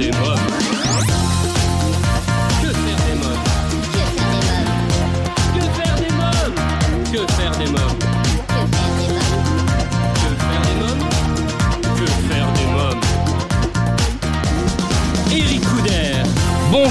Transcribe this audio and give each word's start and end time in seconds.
des 0.00 0.10
mômes 0.12 0.38
Que 2.62 2.68
faire 2.72 3.00
des 3.06 3.14
mômes 3.20 3.44
Que 5.54 5.60
faire 5.76 5.96
des 5.96 6.10
mômes 6.10 6.54
Que 7.12 7.32
faire 7.34 7.58
des 7.58 7.70
Que 7.70 7.99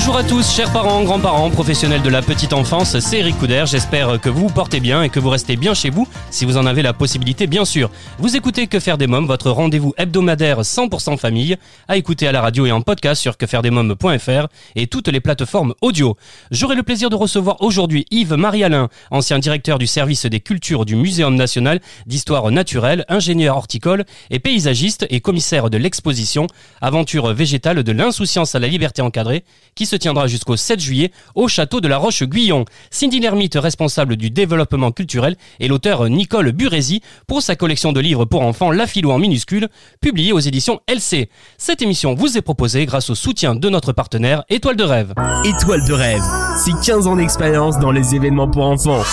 Bonjour 0.09 0.25
à 0.25 0.27
tous, 0.27 0.51
chers 0.55 0.73
parents, 0.73 1.03
grands-parents, 1.03 1.51
professionnels 1.51 2.01
de 2.01 2.09
la 2.09 2.23
petite 2.23 2.53
enfance, 2.53 2.97
c'est 2.97 3.19
Eric 3.19 3.37
Couder. 3.37 3.65
J'espère 3.67 4.19
que 4.19 4.27
vous 4.27 4.47
vous 4.47 4.53
portez 4.53 4.79
bien 4.79 5.03
et 5.03 5.09
que 5.09 5.19
vous 5.19 5.29
restez 5.29 5.55
bien 5.55 5.75
chez 5.75 5.91
vous, 5.91 6.07
si 6.31 6.45
vous 6.45 6.57
en 6.57 6.65
avez 6.65 6.81
la 6.81 6.93
possibilité, 6.93 7.45
bien 7.45 7.63
sûr. 7.63 7.91
Vous 8.17 8.35
écoutez 8.35 8.65
Que 8.65 8.79
faire 8.79 8.97
des 8.97 9.05
mômes, 9.05 9.27
votre 9.27 9.51
rendez-vous 9.51 9.93
hebdomadaire 9.97 10.61
100% 10.61 11.15
famille, 11.19 11.57
à 11.87 11.95
écouter 11.95 12.27
à 12.27 12.31
la 12.31 12.41
radio 12.41 12.65
et 12.65 12.71
en 12.71 12.81
podcast 12.81 13.21
sur 13.21 13.37
quefairedesmômes.fr 13.37 14.47
et 14.75 14.87
toutes 14.87 15.09
les 15.09 15.19
plateformes 15.19 15.75
audio. 15.79 16.17
J'aurai 16.49 16.75
le 16.75 16.81
plaisir 16.81 17.11
de 17.11 17.15
recevoir 17.15 17.61
aujourd'hui 17.61 18.07
Yves 18.09 18.33
Marie-Alain, 18.33 18.89
ancien 19.11 19.37
directeur 19.37 19.77
du 19.77 19.85
service 19.85 20.25
des 20.25 20.39
cultures 20.39 20.85
du 20.85 20.95
Muséum 20.95 21.35
national 21.35 21.81
d'histoire 22.07 22.49
naturelle, 22.49 23.05
ingénieur 23.09 23.57
horticole 23.57 24.05
et 24.31 24.39
paysagiste 24.39 25.05
et 25.11 25.21
commissaire 25.21 25.69
de 25.69 25.77
l'exposition 25.77 26.47
Aventure 26.81 27.31
végétale 27.31 27.83
de 27.83 27.91
l'insouciance 27.91 28.55
à 28.55 28.59
la 28.59 28.67
liberté 28.67 29.03
encadrée 29.03 29.43
qui 29.75 29.85
se 29.85 29.98
tiendra 29.99 30.27
jusqu'au 30.27 30.55
7 30.55 30.79
juillet 30.79 31.11
au 31.35 31.47
château 31.47 31.81
de 31.81 31.87
la 31.87 31.97
Roche-Guyon. 31.97 32.65
Cindy 32.89 33.19
Lermite, 33.19 33.55
responsable 33.55 34.15
du 34.15 34.31
développement 34.31 34.91
culturel, 34.91 35.35
et 35.59 35.67
l'auteur 35.67 36.09
Nicole 36.09 36.51
Burezi 36.51 37.01
pour 37.27 37.41
sa 37.41 37.55
collection 37.55 37.91
de 37.91 37.99
livres 37.99 38.25
pour 38.25 38.41
enfants 38.41 38.71
La 38.71 38.87
Philo 38.87 39.11
en 39.11 39.19
minuscule, 39.19 39.69
publiée 40.01 40.33
aux 40.33 40.39
éditions 40.39 40.79
LC. 40.87 41.29
Cette 41.57 41.81
émission 41.81 42.15
vous 42.15 42.37
est 42.37 42.41
proposée 42.41 42.85
grâce 42.85 43.09
au 43.09 43.15
soutien 43.15 43.55
de 43.55 43.69
notre 43.69 43.93
partenaire 43.93 44.43
Étoile 44.49 44.75
de 44.75 44.83
Rêve. 44.83 45.13
Étoile 45.43 45.85
de 45.87 45.93
rêve, 45.93 46.23
c'est 46.57 46.71
15 46.85 47.07
ans 47.07 47.15
d'expérience 47.15 47.79
dans 47.79 47.91
les 47.91 48.15
événements 48.15 48.49
pour 48.49 48.63
enfants. 48.63 49.03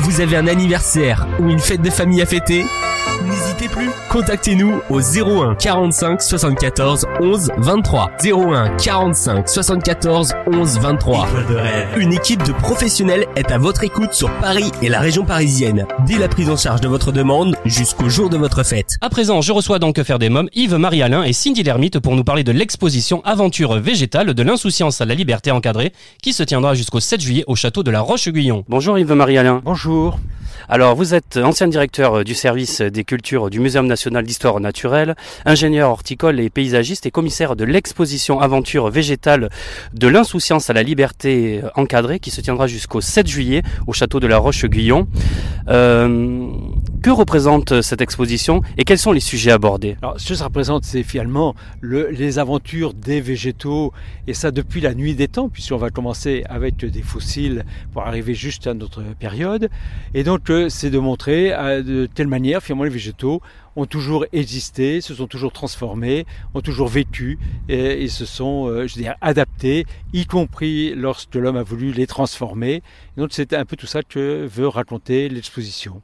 Vous 0.00 0.20
avez 0.20 0.36
un 0.36 0.46
anniversaire 0.46 1.26
ou 1.40 1.48
une 1.48 1.58
fête 1.58 1.82
de 1.82 1.90
famille 1.90 2.20
à 2.22 2.26
fêter? 2.26 2.64
N'hésitez 3.24 3.68
plus, 3.68 3.88
contactez-nous 4.10 4.80
au 4.90 5.00
01 5.00 5.54
45 5.54 6.20
74 6.20 7.06
11 7.20 7.50
23. 7.58 8.10
01 8.22 8.76
45 8.76 9.48
74 9.48 10.32
11 10.52 10.78
23. 10.78 11.28
Une 11.96 12.12
équipe 12.12 12.42
de 12.44 12.52
professionnels 12.52 13.26
est 13.36 13.50
à 13.50 13.58
votre 13.58 13.84
écoute 13.84 14.12
sur 14.12 14.30
Paris 14.38 14.70
et 14.82 14.88
la 14.88 15.00
région 15.00 15.24
parisienne, 15.24 15.86
dès 16.06 16.18
la 16.18 16.28
prise 16.28 16.50
en 16.50 16.56
charge 16.56 16.80
de 16.80 16.88
votre 16.88 17.10
demande 17.12 17.56
jusqu'au 17.64 18.08
jour 18.08 18.28
de 18.28 18.36
votre 18.36 18.62
fête. 18.62 18.96
À 19.00 19.08
présent, 19.08 19.40
je 19.40 19.52
reçois 19.52 19.78
donc 19.78 19.96
Que 19.96 20.04
faire 20.04 20.18
des 20.18 20.28
mômes 20.28 20.48
Yves 20.54 20.76
Marie-Alain 20.76 21.22
et 21.22 21.32
Cindy 21.32 21.62
Lermite 21.62 21.98
pour 22.00 22.16
nous 22.16 22.24
parler 22.24 22.44
de 22.44 22.52
l'exposition 22.52 23.22
Aventure 23.24 23.78
végétale 23.80 24.34
de 24.34 24.42
l'insouciance 24.42 25.00
à 25.00 25.06
la 25.06 25.14
liberté 25.14 25.50
encadrée 25.50 25.92
qui 26.22 26.32
se 26.32 26.42
tiendra 26.42 26.74
jusqu'au 26.74 27.00
7 27.00 27.20
juillet 27.20 27.44
au 27.46 27.54
château 27.56 27.82
de 27.82 27.90
la 27.90 28.00
Roche-Guyon. 28.00 28.64
Bonjour 28.68 28.98
Yves 28.98 29.12
Marie-Alain. 29.12 29.62
Bonjour. 29.64 30.18
Alors, 30.68 30.94
vous 30.94 31.14
êtes 31.14 31.36
ancien 31.36 31.68
directeur 31.68 32.24
du 32.24 32.34
service 32.34 32.80
des 32.80 33.04
cultures 33.04 33.50
du 33.50 33.60
Muséum 33.60 33.86
national 33.86 34.24
d'histoire 34.24 34.58
naturelle, 34.60 35.14
ingénieur 35.44 35.90
horticole 35.90 36.40
et 36.40 36.50
paysagiste 36.50 37.06
et 37.06 37.10
commissaire 37.10 37.56
de 37.56 37.64
l'exposition 37.64 38.40
Aventure 38.40 38.90
végétale 38.90 39.48
de 39.94 40.08
l'insouciance 40.08 40.70
à 40.70 40.72
la 40.72 40.82
liberté 40.82 41.60
encadrée 41.74 42.18
qui 42.20 42.30
se 42.30 42.40
tiendra 42.40 42.66
jusqu'au 42.66 43.00
7 43.00 43.26
juillet 43.26 43.62
au 43.86 43.92
château 43.92 44.20
de 44.20 44.26
la 44.26 44.38
Roche-Guyon. 44.38 45.06
Euh, 45.68 46.48
que 47.02 47.10
représente 47.10 47.82
cette 47.82 48.00
exposition 48.00 48.62
et 48.78 48.84
quels 48.84 48.98
sont 48.98 49.12
les 49.12 49.20
sujets 49.20 49.50
abordés? 49.50 49.96
Alors, 50.02 50.18
ce 50.20 50.28
que 50.30 50.34
ça 50.34 50.44
représente, 50.46 50.84
c'est 50.84 51.02
finalement 51.02 51.54
le- 51.80 52.08
les 52.10 52.38
aventures 52.38 52.94
des 52.94 53.20
végétaux, 53.20 53.92
et 54.26 54.34
ça 54.34 54.50
depuis 54.50 54.80
la 54.80 54.94
nuit 54.94 55.14
des 55.14 55.28
temps, 55.28 55.48
puisqu'on 55.48 55.76
va 55.76 55.90
commencer 55.90 56.44
avec 56.48 56.84
des 56.84 57.02
fossiles 57.02 57.64
pour 57.92 58.02
arriver 58.02 58.34
juste 58.34 58.66
à 58.66 58.74
notre 58.74 59.02
période. 59.18 59.68
Et 60.14 60.22
donc, 60.24 60.45
euh, 60.50 60.68
c'est 60.68 60.90
de 60.90 60.98
montrer 60.98 61.52
euh, 61.52 61.82
de 61.82 62.06
telle 62.06 62.28
manière, 62.28 62.62
finalement, 62.62 62.84
les 62.84 62.90
végétaux 62.90 63.40
ont 63.76 63.86
toujours 63.86 64.24
existé, 64.32 65.00
se 65.00 65.14
sont 65.14 65.26
toujours 65.26 65.52
transformés, 65.52 66.24
ont 66.54 66.60
toujours 66.62 66.88
vécu 66.88 67.38
et, 67.68 68.02
et 68.04 68.08
se 68.08 68.24
sont, 68.24 68.66
euh, 68.68 68.86
je 68.86 68.96
veux 68.96 69.02
dire, 69.02 69.14
adaptés, 69.20 69.84
y 70.12 70.26
compris 70.26 70.94
lorsque 70.94 71.34
l'homme 71.34 71.56
a 71.56 71.62
voulu 71.62 71.92
les 71.92 72.06
transformer. 72.06 72.82
Et 73.16 73.20
donc, 73.20 73.30
c'est 73.32 73.52
un 73.52 73.64
peu 73.64 73.76
tout 73.76 73.86
ça 73.86 74.02
que 74.02 74.46
veut 74.46 74.68
raconter 74.68 75.28
l'exposition. 75.28 76.00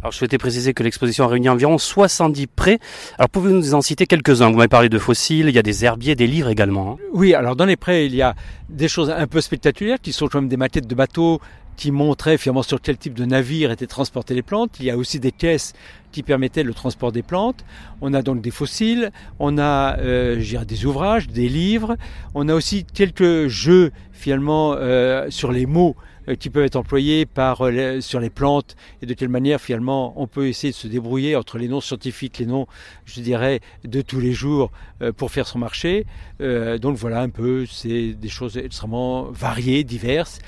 Alors, 0.00 0.10
je 0.10 0.18
souhaitais 0.18 0.38
préciser 0.38 0.74
que 0.74 0.82
l'exposition 0.82 1.24
a 1.26 1.28
réuni 1.28 1.48
environ 1.48 1.78
70 1.78 2.48
prêts. 2.48 2.80
Alors, 3.18 3.28
pouvez-vous 3.28 3.54
nous 3.54 3.74
en 3.74 3.82
citer 3.82 4.06
quelques-uns? 4.06 4.50
Vous 4.50 4.56
m'avez 4.56 4.66
parlé 4.66 4.88
de 4.88 4.98
fossiles, 4.98 5.48
il 5.48 5.54
y 5.54 5.60
a 5.60 5.62
des 5.62 5.84
herbiers, 5.84 6.16
des 6.16 6.26
livres 6.26 6.48
également. 6.48 6.92
hein. 6.92 7.04
Oui, 7.12 7.34
alors 7.34 7.54
dans 7.54 7.66
les 7.66 7.76
prêts, 7.76 8.06
il 8.06 8.14
y 8.16 8.22
a 8.22 8.34
des 8.68 8.88
choses 8.88 9.10
un 9.10 9.28
peu 9.28 9.40
spectaculaires 9.40 9.98
qui 10.02 10.12
sont 10.12 10.26
comme 10.26 10.48
des 10.48 10.56
maquettes 10.56 10.88
de 10.88 10.94
bateaux 10.96 11.40
qui 11.76 11.90
montraient 11.90 12.38
finalement 12.38 12.62
sur 12.62 12.80
quel 12.80 12.96
type 12.96 13.14
de 13.14 13.24
navire 13.24 13.70
étaient 13.70 13.86
transportées 13.86 14.34
les 14.34 14.42
plantes. 14.42 14.76
Il 14.80 14.86
y 14.86 14.90
a 14.90 14.96
aussi 14.96 15.20
des 15.20 15.32
caisses 15.32 15.72
qui 16.12 16.22
permettaient 16.22 16.62
le 16.62 16.74
transport 16.74 17.12
des 17.12 17.22
plantes. 17.22 17.64
On 18.00 18.12
a 18.14 18.22
donc 18.22 18.40
des 18.42 18.50
fossiles, 18.50 19.10
on 19.38 19.58
a 19.58 19.98
euh, 19.98 20.64
des 20.64 20.84
ouvrages, 20.84 21.28
des 21.28 21.48
livres. 21.48 21.96
On 22.34 22.48
a 22.48 22.54
aussi 22.54 22.84
quelques 22.84 23.48
jeux 23.48 23.92
finalement 24.12 24.74
euh, 24.74 25.30
sur 25.30 25.52
les 25.52 25.66
mots 25.66 25.96
euh, 26.28 26.36
qui 26.36 26.50
peuvent 26.50 26.64
être 26.64 26.76
employés 26.76 27.26
par, 27.26 27.62
euh, 27.62 28.00
sur 28.00 28.20
les 28.20 28.30
plantes 28.30 28.76
et 29.00 29.06
de 29.06 29.14
quelle 29.14 29.28
manière 29.28 29.60
finalement 29.60 30.14
on 30.20 30.28
peut 30.28 30.46
essayer 30.46 30.72
de 30.72 30.76
se 30.76 30.86
débrouiller 30.86 31.34
entre 31.34 31.58
les 31.58 31.66
noms 31.66 31.80
scientifiques, 31.80 32.38
les 32.38 32.46
noms, 32.46 32.68
je 33.06 33.20
dirais, 33.20 33.60
de 33.84 34.02
tous 34.02 34.20
les 34.20 34.32
jours 34.32 34.70
euh, 35.00 35.10
pour 35.12 35.32
faire 35.32 35.48
son 35.48 35.58
marché. 35.58 36.06
Donc 36.40 36.96
voilà 36.96 37.20
un 37.20 37.28
peu, 37.28 37.66
c'est 37.66 38.14
des 38.14 38.28
choses 38.28 38.56
extrêmement 38.56 39.30
variées, 39.30 39.84
diverses. 39.84 40.40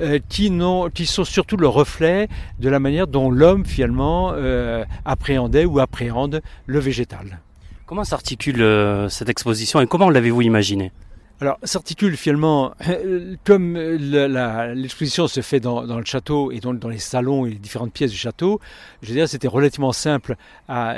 Euh, 0.00 0.18
qui, 0.28 1.06
sont 1.06 1.24
surtout 1.24 1.56
le 1.56 1.66
reflet 1.66 2.28
de 2.60 2.68
la 2.68 2.78
manière 2.78 3.06
dont 3.08 3.30
l'homme 3.30 3.64
finalement 3.64 4.32
euh, 4.32 4.84
appréhendait 5.04 5.64
ou 5.64 5.80
appréhende 5.80 6.40
le 6.66 6.78
végétal. 6.78 7.40
Comment 7.86 8.04
s'articule 8.04 8.62
euh, 8.62 9.08
cette 9.08 9.28
exposition 9.28 9.80
et 9.80 9.86
comment 9.86 10.10
l'avez-vous 10.10 10.42
imaginé 10.42 10.92
Alors, 11.40 11.58
s'articule 11.62 12.16
finalement, 12.16 12.74
euh, 12.88 13.36
comme 13.44 13.76
euh, 13.76 14.74
l'exposition 14.74 15.28
se 15.28 15.40
fait 15.40 15.60
dans, 15.60 15.82
le 15.82 16.04
château 16.04 16.50
et 16.50 16.58
donc 16.58 16.80
dans 16.80 16.88
les 16.88 16.98
salons 16.98 17.46
et 17.46 17.50
les 17.50 17.58
différentes 17.58 17.92
pièces 17.92 18.10
du 18.10 18.16
château, 18.16 18.60
je 19.02 19.08
veux 19.08 19.14
dire, 19.14 19.28
c'était 19.28 19.46
relativement 19.46 19.92
simple 19.92 20.34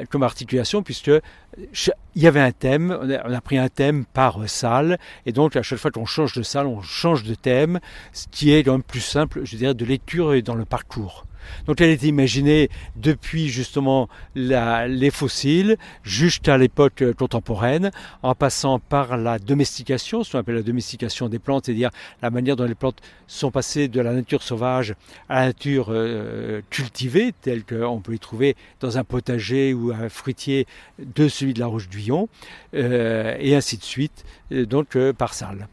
comme 0.08 0.22
articulation 0.22 0.82
puisque 0.82 1.10
il 1.58 2.22
y 2.22 2.26
avait 2.26 2.40
un 2.40 2.52
thème, 2.52 2.96
on 3.02 3.34
a, 3.34 3.40
pris 3.42 3.58
un 3.58 3.68
thème 3.68 4.06
par 4.06 4.48
salle 4.48 4.98
et 5.26 5.32
donc 5.32 5.56
à 5.56 5.62
chaque 5.62 5.78
fois 5.78 5.90
qu'on 5.90 6.06
change 6.06 6.32
de 6.32 6.42
salle, 6.42 6.66
on 6.66 6.80
change 6.80 7.24
de 7.24 7.34
thème, 7.34 7.78
ce 8.12 8.26
qui 8.30 8.52
est 8.52 8.64
quand 8.64 8.72
même 8.72 8.82
plus 8.82 9.00
simple, 9.00 9.42
je 9.44 9.56
dirais, 9.56 9.74
de 9.74 9.84
lecture 9.84 10.32
et 10.32 10.40
dans 10.40 10.54
le 10.54 10.64
parcours. 10.64 11.26
Donc 11.66 11.80
elle 11.80 11.90
été 11.90 12.06
imaginée 12.06 12.70
depuis 12.96 13.48
justement 13.48 14.08
les 14.34 15.10
fossiles 15.10 15.76
jusqu'à 16.02 16.58
l'époque 16.58 17.02
euh, 17.02 17.12
contemporaine, 17.12 17.90
en 18.22 18.34
passant 18.34 18.78
par 18.78 19.16
la 19.16 19.38
domestication, 19.38 20.24
ce 20.24 20.32
qu'on 20.32 20.38
appelle 20.38 20.56
la 20.56 20.62
domestication 20.62 21.28
des 21.28 21.38
plantes, 21.38 21.66
c'est-à-dire 21.66 21.90
la 22.22 22.30
manière 22.30 22.56
dont 22.56 22.64
les 22.64 22.74
plantes 22.74 23.00
sont 23.26 23.50
passées 23.50 23.88
de 23.88 24.00
la 24.00 24.12
nature 24.12 24.42
sauvage 24.42 24.94
à 25.28 25.40
la 25.40 25.46
nature 25.46 25.86
euh, 25.90 26.62
cultivée, 26.70 27.32
telle 27.40 27.64
qu'on 27.64 28.00
peut 28.00 28.12
les 28.12 28.18
trouver 28.18 28.56
dans 28.80 28.98
un 28.98 29.04
potager 29.04 29.74
ou 29.74 29.92
un 29.92 30.08
fruitier 30.08 30.66
de 30.98 31.28
celui 31.28 31.54
de 31.54 31.60
la 31.60 31.66
Roche 31.66 31.88
d'Uillon, 31.88 32.28
euh, 32.74 33.36
et 33.38 33.54
ainsi 33.54 33.76
de 33.76 33.84
suite, 33.84 34.24
euh, 34.52 34.66
donc 34.66 34.96
par 35.12 35.34
salle. 35.34 35.68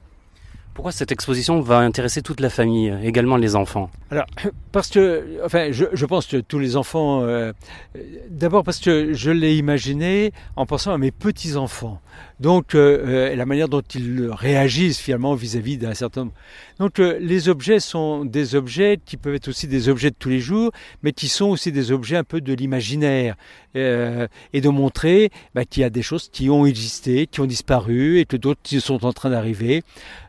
Pourquoi 0.77 0.91
cette 0.91 1.11
exposition 1.11 1.59
va 1.59 1.79
intéresser 1.79 2.21
toute 2.21 2.39
la 2.39 2.51
famille, 2.51 2.95
également 3.01 3.35
les 3.35 3.55
enfants? 3.55 3.89
Alors, 4.11 4.27
parce 4.71 4.89
que, 4.89 5.39
enfin, 5.43 5.69
je, 5.71 5.85
je 5.91 6.05
pense 6.05 6.27
que 6.27 6.37
tous 6.37 6.59
les 6.59 6.75
enfants, 6.75 7.23
euh, 7.23 7.51
euh, 7.95 8.01
d'abord 8.29 8.63
parce 8.63 8.77
que 8.77 9.11
je 9.13 9.31
l'ai 9.31 9.57
imaginé 9.57 10.33
en 10.55 10.67
pensant 10.67 10.93
à 10.93 10.99
mes 10.99 11.09
petits-enfants. 11.09 11.99
Donc, 12.39 12.75
euh, 12.75 13.29
euh, 13.31 13.35
la 13.35 13.45
manière 13.45 13.67
dont 13.67 13.81
ils 13.81 14.29
réagissent 14.31 14.99
finalement 14.99 15.33
vis-à-vis 15.33 15.77
d'un 15.77 15.93
certain 15.93 16.21
nombre. 16.21 16.33
Donc, 16.79 16.99
euh, 16.99 17.17
les 17.19 17.49
objets 17.49 17.79
sont 17.79 18.25
des 18.25 18.55
objets 18.55 18.99
qui 19.03 19.17
peuvent 19.17 19.35
être 19.35 19.47
aussi 19.47 19.67
des 19.67 19.89
objets 19.89 20.11
de 20.11 20.15
tous 20.17 20.29
les 20.29 20.39
jours, 20.39 20.71
mais 21.01 21.13
qui 21.13 21.29
sont 21.29 21.47
aussi 21.47 21.71
des 21.71 21.91
objets 21.91 22.17
un 22.17 22.23
peu 22.23 22.39
de 22.39 22.53
l'imaginaire. 22.53 23.35
Euh, 23.77 24.27
et 24.53 24.61
de 24.61 24.69
montrer 24.69 25.29
bah, 25.53 25.63
qu'il 25.63 25.81
y 25.81 25.83
a 25.83 25.91
des 25.91 26.01
choses 26.01 26.29
qui 26.29 26.49
ont 26.49 26.65
existé, 26.65 27.27
qui 27.27 27.41
ont 27.41 27.45
disparu, 27.45 28.17
et 28.17 28.25
que 28.25 28.35
d'autres 28.35 28.61
sont 28.79 29.05
en 29.05 29.13
train 29.13 29.29
d'arriver. 29.29 29.83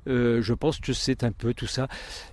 Euh, 0.07 0.43
je 0.43 0.53
pense 0.53 0.81
que 0.81 0.93
c'est 0.93 1.25
un 1.25 1.33
peu 1.33 1.55
tout 1.55 1.67
ça. 1.67 1.89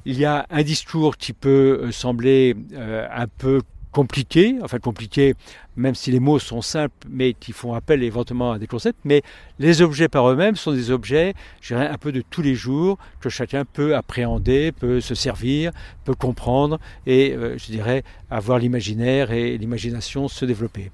Il 0.06 0.20
y 0.20 0.26
a 0.26 0.46
un 0.50 0.64
discours 0.64 1.16
qui 1.16 1.32
peut 1.32 1.80
euh, 1.84 1.92
sembler 1.92 2.56
un 2.76 3.28
peu 3.28 3.62
compliqué, 3.96 4.58
enfin 4.62 4.80
compliqué, 4.80 5.36
même 5.78 5.96
si 5.96 6.12
les 6.12 6.20
mots 6.20 6.38
sont 6.38 6.62
simples, 6.62 6.94
mais 7.10 7.34
qui 7.34 7.54
font 7.54 7.74
appel 7.74 8.04
éventuellement 8.04 8.52
à 8.52 8.60
des 8.60 8.68
concepts, 8.68 9.00
mais 9.06 9.22
les 9.58 9.82
objets 9.82 10.10
par 10.10 10.30
eux-mêmes 10.30 10.58
sont 10.58 10.74
des 10.74 10.92
objets, 10.92 11.34
je 11.62 11.74
dirais, 11.74 11.88
un 11.88 11.98
peu 11.98 12.12
de 12.12 12.22
tous 12.22 12.42
les 12.42 12.56
jours, 12.56 12.98
que 13.22 13.30
chacun 13.30 13.64
peut 13.64 13.96
appréhender, 13.96 14.74
peut 14.74 15.00
se 15.00 15.16
servir, 15.16 15.72
peut 16.04 16.14
comprendre, 16.14 16.78
et 17.08 17.36
euh, 17.36 17.58
je 17.58 17.68
dirais, 17.68 18.04
avoir 18.30 18.60
l'imaginaire 18.60 19.32
et 19.32 19.58
l'imagination 19.58 20.28
se 20.28 20.44
développer. 20.44 20.92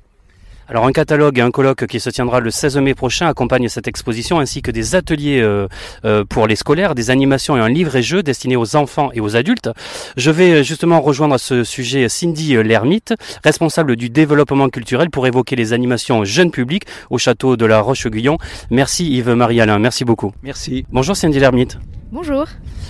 Alors 0.72 0.86
un 0.86 0.94
catalogue 0.94 1.38
et 1.38 1.42
un 1.42 1.52
colloque 1.52 1.86
qui 1.86 2.00
se 2.00 2.10
tiendra 2.10 2.40
le 2.40 2.50
16 2.50 2.78
mai 2.78 2.94
prochain 2.94 3.28
accompagne 3.28 3.68
cette 3.68 3.90
exposition 3.90 4.40
ainsi 4.40 4.62
que 4.62 4.72
des 4.72 4.96
ateliers 4.96 5.42
euh, 5.42 5.68
euh, 6.06 6.24
pour 6.24 6.48
les 6.48 6.56
scolaires, 6.56 6.96
des 6.96 7.10
animations 7.10 7.58
et 7.58 7.60
un 7.60 7.68
livre 7.68 7.98
et 7.98 8.02
jeu 8.02 8.24
destiné 8.24 8.56
aux 8.56 8.78
enfants 8.78 9.10
et 9.14 9.20
aux 9.20 9.36
adultes. 9.36 9.70
Je 10.16 10.32
vais 10.32 10.52
euh, 10.52 10.64
justement 10.64 11.02
rejoindre 11.02 11.36
à 11.36 11.40
ce 11.40 11.66
sujet 11.66 12.08
Cindy 12.08 12.54
Lermite, 12.54 13.14
responsable 13.44 13.98
du 13.98 14.10
développement 14.10 14.70
culturel 14.70 15.10
pour 15.10 15.28
évoquer 15.28 15.58
les 15.58 15.74
animations 15.74 16.24
jeunes 16.24 16.52
publics 16.52 16.86
au 17.10 17.18
château 17.18 17.58
de 17.58 17.66
la 17.66 17.82
Roche-Guyon. 17.82 18.38
Merci 18.70 19.12
Yves-Marie 19.12 19.60
Alain, 19.60 19.78
merci 19.78 20.06
beaucoup. 20.06 20.32
Merci. 20.42 20.86
Bonjour 20.90 21.18
Cindy 21.18 21.40
Lermite. 21.40 21.80
Bonjour. 22.14 22.44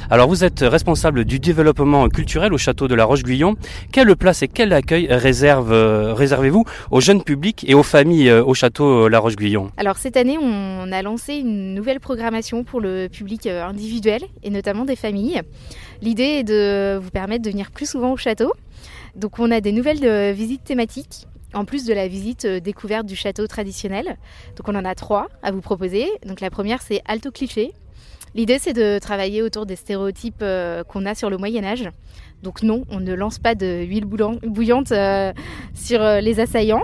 Alors 0.09 0.27
vous 0.27 0.44
êtes 0.44 0.62
responsable 0.62 1.25
du 1.25 1.38
développement 1.38 2.09
culturel 2.09 2.56
au 2.56 2.57
château 2.57 2.88
de 2.88 2.95
la 2.95 3.06
Roche-Guyon. 3.06 3.56
Quelle 3.91 4.15
place 4.15 4.41
et 4.41 4.47
quel 4.47 4.73
accueil 4.73 5.06
réserve, 5.12 5.71
réservez-vous 6.13 6.65
aux 6.89 7.01
jeunes 7.01 7.23
publics 7.23 7.63
et 7.68 7.75
aux 7.75 7.83
familles 7.83 8.31
au 8.31 8.56
château 8.56 9.07
La 9.09 9.19
Roche-Guyon? 9.19 9.69
Alors 9.77 9.97
cette 9.97 10.18
année, 10.18 10.39
on 10.41 10.91
a 10.91 11.01
lancé 11.03 11.35
une 11.35 11.75
nouvelle 11.75 12.00
programmation 12.00 12.63
pour 12.63 12.81
le 12.81 13.09
public 13.09 13.45
individuel 13.45 14.23
et 14.41 14.50
notamment 14.50 14.85
des 14.85 14.95
familles. 14.95 15.41
L'idée 16.01 16.39
est 16.39 16.44
de 16.44 16.97
vous 16.97 17.12
permettre 17.12 17.44
de 17.44 17.51
venir 17.51 17.69
plus 17.69 17.88
souvent 17.88 18.13
au 18.13 18.18
château. 18.18 18.51
Donc 19.15 19.38
on 19.38 19.51
a 19.51 19.62
des 19.62 19.71
nouvelles 19.71 20.33
visites 20.33 20.63
thématiques 20.63 21.27
en 21.53 21.65
plus 21.65 21.85
de 21.85 21.94
la 21.94 22.07
visite 22.07 22.47
découverte 22.47 23.06
du 23.06 23.15
château 23.15 23.45
traditionnel. 23.45 24.18
Donc 24.57 24.68
on 24.68 24.73
en 24.73 24.83
a 24.83 24.95
trois 24.95 25.27
à 25.44 25.51
vous 25.51 25.62
proposer. 25.62 26.07
Donc 26.25 26.41
la 26.41 26.50
première 26.50 26.81
c'est 26.81 27.01
Alto 27.06 27.29
Cliché. 27.29 27.73
L'idée, 28.33 28.60
c'est 28.60 28.74
de 28.74 28.98
travailler 28.98 29.42
autour 29.42 29.66
des 29.66 29.75
stéréotypes 29.75 30.42
euh, 30.42 30.83
qu'on 30.83 31.06
a 31.06 31.16
sur 31.16 31.30
le 31.30 31.38
Moyen 31.38 31.63
Âge. 31.66 31.89
Donc 32.44 32.63
non, 32.63 32.86
on 32.89 33.01
ne 33.01 33.13
lance 33.13 33.39
pas 33.39 33.56
de 33.56 33.83
huile 33.83 34.06
bouillante 34.06 34.92
euh, 34.94 35.33
sur 35.74 36.01
euh, 36.01 36.22
les 36.22 36.39
assaillants. 36.39 36.83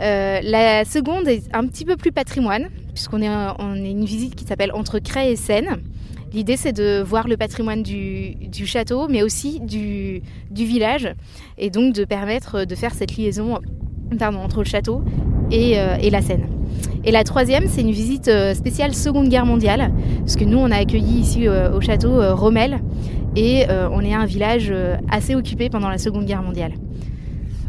la 0.00 0.84
seconde 0.86 1.28
est 1.28 1.42
un 1.54 1.66
petit 1.66 1.84
peu 1.84 1.96
plus 1.96 2.10
patrimoine, 2.10 2.68
puisqu'on 2.94 3.20
est, 3.20 3.26
une 3.28 4.04
visite 4.04 4.34
qui 4.34 4.44
s'appelle 4.44 4.72
Entre 4.72 4.98
Cray 4.98 5.32
et 5.32 5.36
Seine. 5.36 5.82
L'idée, 6.32 6.56
c'est 6.56 6.72
de 6.72 7.02
voir 7.02 7.28
le 7.28 7.36
patrimoine 7.36 7.82
du, 7.82 8.66
château, 8.66 9.08
mais 9.08 9.22
aussi 9.22 9.60
du, 9.60 10.22
village, 10.50 11.14
et 11.58 11.70
donc 11.70 11.94
de 11.94 12.04
permettre 12.04 12.64
de 12.64 12.74
faire 12.74 12.94
cette 12.94 13.16
liaison 13.16 13.60
entre 14.20 14.58
le 14.58 14.64
château 14.64 15.04
et, 15.50 15.72
et 15.72 16.10
la 16.10 16.22
Seine. 16.22 16.46
Et 17.04 17.10
la 17.10 17.24
troisième, 17.24 17.68
c'est 17.68 17.80
une 17.80 17.90
visite 17.90 18.28
euh, 18.28 18.54
spéciale 18.54 18.92
Seconde 18.92 19.28
Guerre 19.28 19.46
mondiale, 19.46 19.92
parce 20.18 20.36
que 20.36 20.44
nous, 20.44 20.58
on 20.58 20.70
a 20.70 20.76
accueilli 20.76 21.20
ici 21.20 21.46
euh, 21.46 21.72
au 21.72 21.80
château 21.80 22.20
euh, 22.20 22.34
Rommel, 22.34 22.80
et 23.36 23.66
on 23.92 24.00
est 24.00 24.14
un 24.14 24.24
village 24.24 24.72
assez 25.08 25.36
occupé 25.36 25.70
pendant 25.70 25.88
la 25.88 25.98
Seconde 25.98 26.24
Guerre 26.24 26.42
mondiale. 26.42 26.72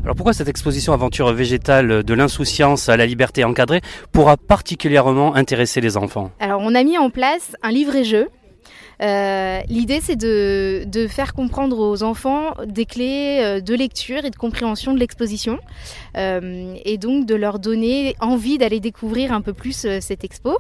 Alors 0.04 0.16
pourquoi 0.16 0.34
cette 0.34 0.48
exposition 0.48 0.94
aventure 0.94 1.32
végétale 1.32 2.04
de 2.04 2.14
l'insouciance 2.16 2.90
à 2.90 2.98
la 2.98 3.06
liberté 3.06 3.44
encadrée 3.44 3.82
pourra 4.12 4.36
particulièrement 4.36 5.36
intéresser 5.36 5.80
les 5.80 5.96
enfants? 5.96 6.32
Alors 6.40 6.62
on 6.64 6.74
a 6.74 6.84
mis 6.84 6.98
en 6.98 7.12
place 7.12 7.56
un 7.62 7.70
livret-jeu 7.70 8.30
euh, 9.02 9.62
l'idée, 9.70 10.00
c'est 10.02 10.16
de, 10.16 11.08
faire 11.08 11.34
comprendre 11.34 11.80
aux 11.80 12.04
enfants 12.04 12.54
des 12.66 12.86
clés 12.86 13.40
euh, 13.42 13.62
de 13.62 13.74
lecture 13.74 14.26
et 14.26 14.30
de 14.30 14.36
compréhension 14.36 14.94
de 14.94 15.00
l'exposition, 15.00 15.60
euh, 16.18 16.76
et 16.84 16.98
donc 16.98 17.26
de 17.26 17.36
leur 17.36 17.60
donner 17.60 18.16
envie 18.20 18.58
d'aller 18.58 18.80
découvrir 18.80 19.32
un 19.32 19.42
peu 19.42 19.54
plus 19.54 19.88
cette 20.02 20.24
expo. 20.24 20.58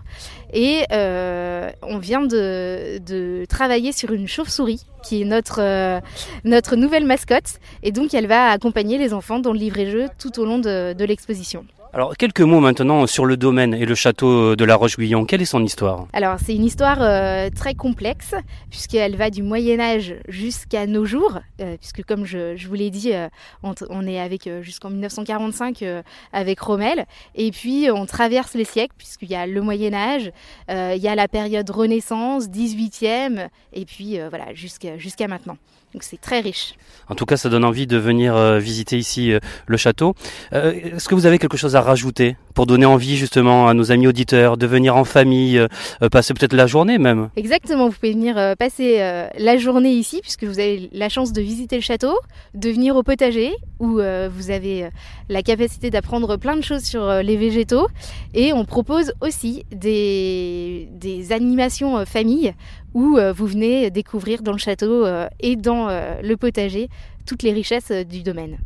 Et 0.53 0.83
on 0.91 1.97
vient 1.97 2.21
de, 2.21 3.45
travailler 3.49 3.91
sur 3.91 4.11
une 4.11 4.27
chauve-souris, 4.27 4.85
qui 5.03 5.21
est 5.21 5.25
notre, 5.25 6.01
notre 6.43 6.75
nouvelle 6.75 7.05
mascotte, 7.05 7.59
et 7.83 7.91
donc 7.91 8.13
elle 8.13 8.27
va 8.27 8.51
accompagner 8.51 8.97
les 8.97 9.13
enfants 9.13 9.39
dans 9.39 9.53
le 9.53 9.59
livret-jeu 9.59 10.07
tout 10.17 10.39
au 10.39 10.45
long 10.45 10.59
de 10.59 11.03
l'exposition. 11.03 11.65
Alors, 11.91 12.15
quelques 12.15 12.41
mots 12.41 12.59
maintenant 12.59 13.07
sur 13.07 13.25
le 13.25 13.35
domaine 13.35 13.73
et 13.73 13.83
le 13.83 13.95
château 13.95 14.55
de 14.55 14.63
la 14.63 14.75
Roche-Guyon. 14.75 15.25
Quelle 15.25 15.41
est 15.41 15.45
son 15.45 15.63
histoire? 15.63 16.05
Alors, 16.13 16.37
c'est 16.37 16.53
une 16.53 16.63
histoire 16.63 17.01
euh, 17.01 17.49
très 17.49 17.73
complexe, 17.73 18.35
puisqu'elle 18.69 19.15
va 19.15 19.31
du 19.31 19.41
Moyen-Âge 19.41 20.13
jusqu'à 20.27 20.85
nos 20.85 21.05
jours, 21.05 21.39
euh, 21.61 21.77
puisque, 21.77 22.03
comme 22.03 22.25
je, 22.25 22.63
vous 22.67 22.73
l'ai 22.75 22.91
dit, 22.91 23.15
euh, 23.15 23.27
on, 23.63 24.05
est 24.05 24.19
avec 24.19 24.47
jusqu'en 24.61 24.91
1945 24.91 25.83
avec 26.31 26.59
Rommel, 26.59 27.07
et 27.33 27.49
puis 27.49 27.87
on 27.91 28.05
traverse 28.05 28.53
les 28.53 28.65
siècles, 28.65 28.93
puisqu'il 28.95 29.31
y 29.31 29.35
a 29.35 29.47
le 29.47 29.61
Moyen-Âge, 29.61 30.31
il 30.69 31.01
y 31.01 31.07
a 31.07 31.15
la 31.15 31.27
période 31.27 31.67
Renaissance, 31.71 32.49
18e, 32.49 33.47
et 33.73 33.85
puis 33.85 34.19
voilà, 34.29 34.53
jusqu'à 34.53 35.27
maintenant. 35.27 35.57
Donc 35.93 36.03
c'est 36.03 36.21
très 36.21 36.39
riche. 36.39 36.75
En 37.07 37.15
tout 37.15 37.25
cas, 37.25 37.35
ça 37.35 37.49
donne 37.49 37.65
envie 37.65 37.87
de 37.87 37.97
venir 37.97 38.35
euh, 38.35 38.59
visiter 38.59 38.97
ici 38.97 39.31
euh, 39.31 39.39
le 39.65 39.75
château. 39.75 40.13
Euh, 40.53 40.71
est-ce 40.71 41.09
que 41.09 41.15
vous 41.15 41.25
avez 41.25 41.39
quelque 41.39 41.57
chose 41.57 41.75
à 41.75 41.81
rajouter 41.81 42.37
pour 42.53 42.67
donner 42.67 42.85
envie 42.85 43.17
justement 43.17 43.67
à 43.67 43.73
nos 43.73 43.91
amis 43.91 44.05
auditeurs 44.05 44.57
de 44.57 44.67
venir 44.67 44.95
en 44.95 45.05
famille, 45.05 45.65
passer 46.11 46.33
peut-être 46.33 46.53
la 46.53 46.67
journée 46.67 46.97
même? 46.97 47.29
Exactement, 47.37 47.87
vous 47.87 47.95
pouvez 47.95 48.11
venir 48.11 48.35
passer 48.57 48.97
la 49.37 49.57
journée 49.57 49.91
ici 49.91 50.19
puisque 50.21 50.43
vous 50.43 50.59
avez 50.59 50.89
la 50.91 51.07
chance 51.07 51.31
de 51.31 51.41
visiter 51.41 51.77
le 51.77 51.81
château, 51.81 52.19
de 52.55 52.69
venir 52.69 52.97
au 52.97 53.03
potager 53.03 53.53
où 53.79 54.01
vous 54.01 54.51
avez 54.51 54.89
la 55.29 55.41
capacité 55.41 55.89
d'apprendre 55.89 56.35
plein 56.35 56.57
de 56.57 56.61
choses 56.61 56.83
sur 56.83 57.09
les 57.23 57.37
végétaux 57.37 57.87
et 58.33 58.51
on 58.51 58.65
propose 58.65 59.13
aussi 59.21 59.63
des, 59.71 60.89
des 60.91 61.31
animations 61.31 62.05
famille 62.05 62.53
où 62.93 63.17
euh, 63.17 63.33
vous 63.33 63.47
venez 63.47 63.89
découvrir 63.91 64.41
dans 64.41 64.51
le 64.51 64.57
château 64.57 65.05
euh, 65.05 65.27
et 65.39 65.55
dans 65.55 65.89
euh, 65.89 66.21
le 66.21 66.37
potager 66.37 66.89
toutes 67.25 67.43
les 67.43 67.53
richesses 67.53 67.91
du 67.91 68.23
domaine. 68.23 68.57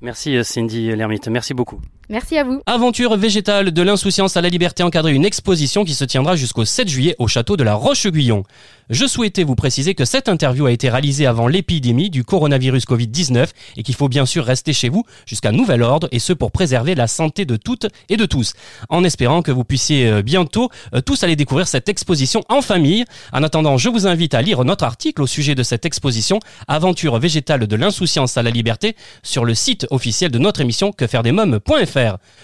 Merci 0.00 0.42
Cindy 0.44 0.94
Lermite, 0.94 1.28
merci 1.28 1.54
beaucoup. 1.54 1.80
Merci 2.08 2.36
à 2.36 2.44
vous. 2.44 2.60
Aventure 2.66 3.16
végétale 3.16 3.70
de 3.70 3.82
l'insouciance 3.82 4.36
à 4.36 4.42
la 4.42 4.48
liberté 4.48 4.82
encadrée, 4.82 5.12
une 5.12 5.24
exposition 5.24 5.84
qui 5.84 5.94
se 5.94 6.04
tiendra 6.04 6.36
jusqu'au 6.36 6.64
7 6.64 6.88
juillet 6.88 7.16
au 7.18 7.28
château 7.28 7.56
de 7.56 7.64
la 7.64 7.74
Roche-Guyon. 7.74 8.44
Je 8.90 9.06
souhaitais 9.06 9.44
vous 9.44 9.54
préciser 9.54 9.94
que 9.94 10.04
cette 10.04 10.28
interview 10.28 10.66
a 10.66 10.72
été 10.72 10.90
réalisée 10.90 11.24
avant 11.24 11.48
l'épidémie 11.48 12.10
du 12.10 12.22
coronavirus 12.22 12.84
Covid-19 12.84 13.48
et 13.78 13.82
qu'il 13.82 13.94
faut 13.94 14.08
bien 14.08 14.26
sûr 14.26 14.44
rester 14.44 14.74
chez 14.74 14.90
vous 14.90 15.04
jusqu'à 15.24 15.52
nouvel 15.52 15.82
ordre 15.82 16.06
et 16.12 16.18
ce 16.18 16.34
pour 16.34 16.52
préserver 16.52 16.94
la 16.94 17.06
santé 17.06 17.46
de 17.46 17.56
toutes 17.56 17.86
et 18.10 18.18
de 18.18 18.26
tous. 18.26 18.52
En 18.90 19.02
espérant 19.02 19.40
que 19.40 19.52
vous 19.52 19.64
puissiez 19.64 20.08
euh, 20.08 20.20
bientôt 20.20 20.68
euh, 20.94 21.00
tous 21.00 21.22
aller 21.22 21.34
découvrir 21.34 21.66
cette 21.66 21.88
exposition 21.88 22.42
en 22.50 22.60
famille. 22.60 23.06
En 23.32 23.42
attendant, 23.42 23.78
je 23.78 23.88
vous 23.88 24.06
invite 24.06 24.34
à 24.34 24.42
lire 24.42 24.62
notre 24.64 24.84
article 24.84 25.22
au 25.22 25.26
sujet 25.26 25.54
de 25.54 25.62
cette 25.62 25.86
exposition 25.86 26.38
Aventure 26.68 27.18
végétale 27.18 27.66
de 27.66 27.76
l'insouciance 27.76 28.36
à 28.36 28.42
la 28.42 28.50
liberté 28.50 28.96
sur 29.22 29.46
le 29.46 29.54
site 29.54 29.86
officiel 29.90 30.30
de 30.30 30.38
notre 30.38 30.60
émission 30.60 30.92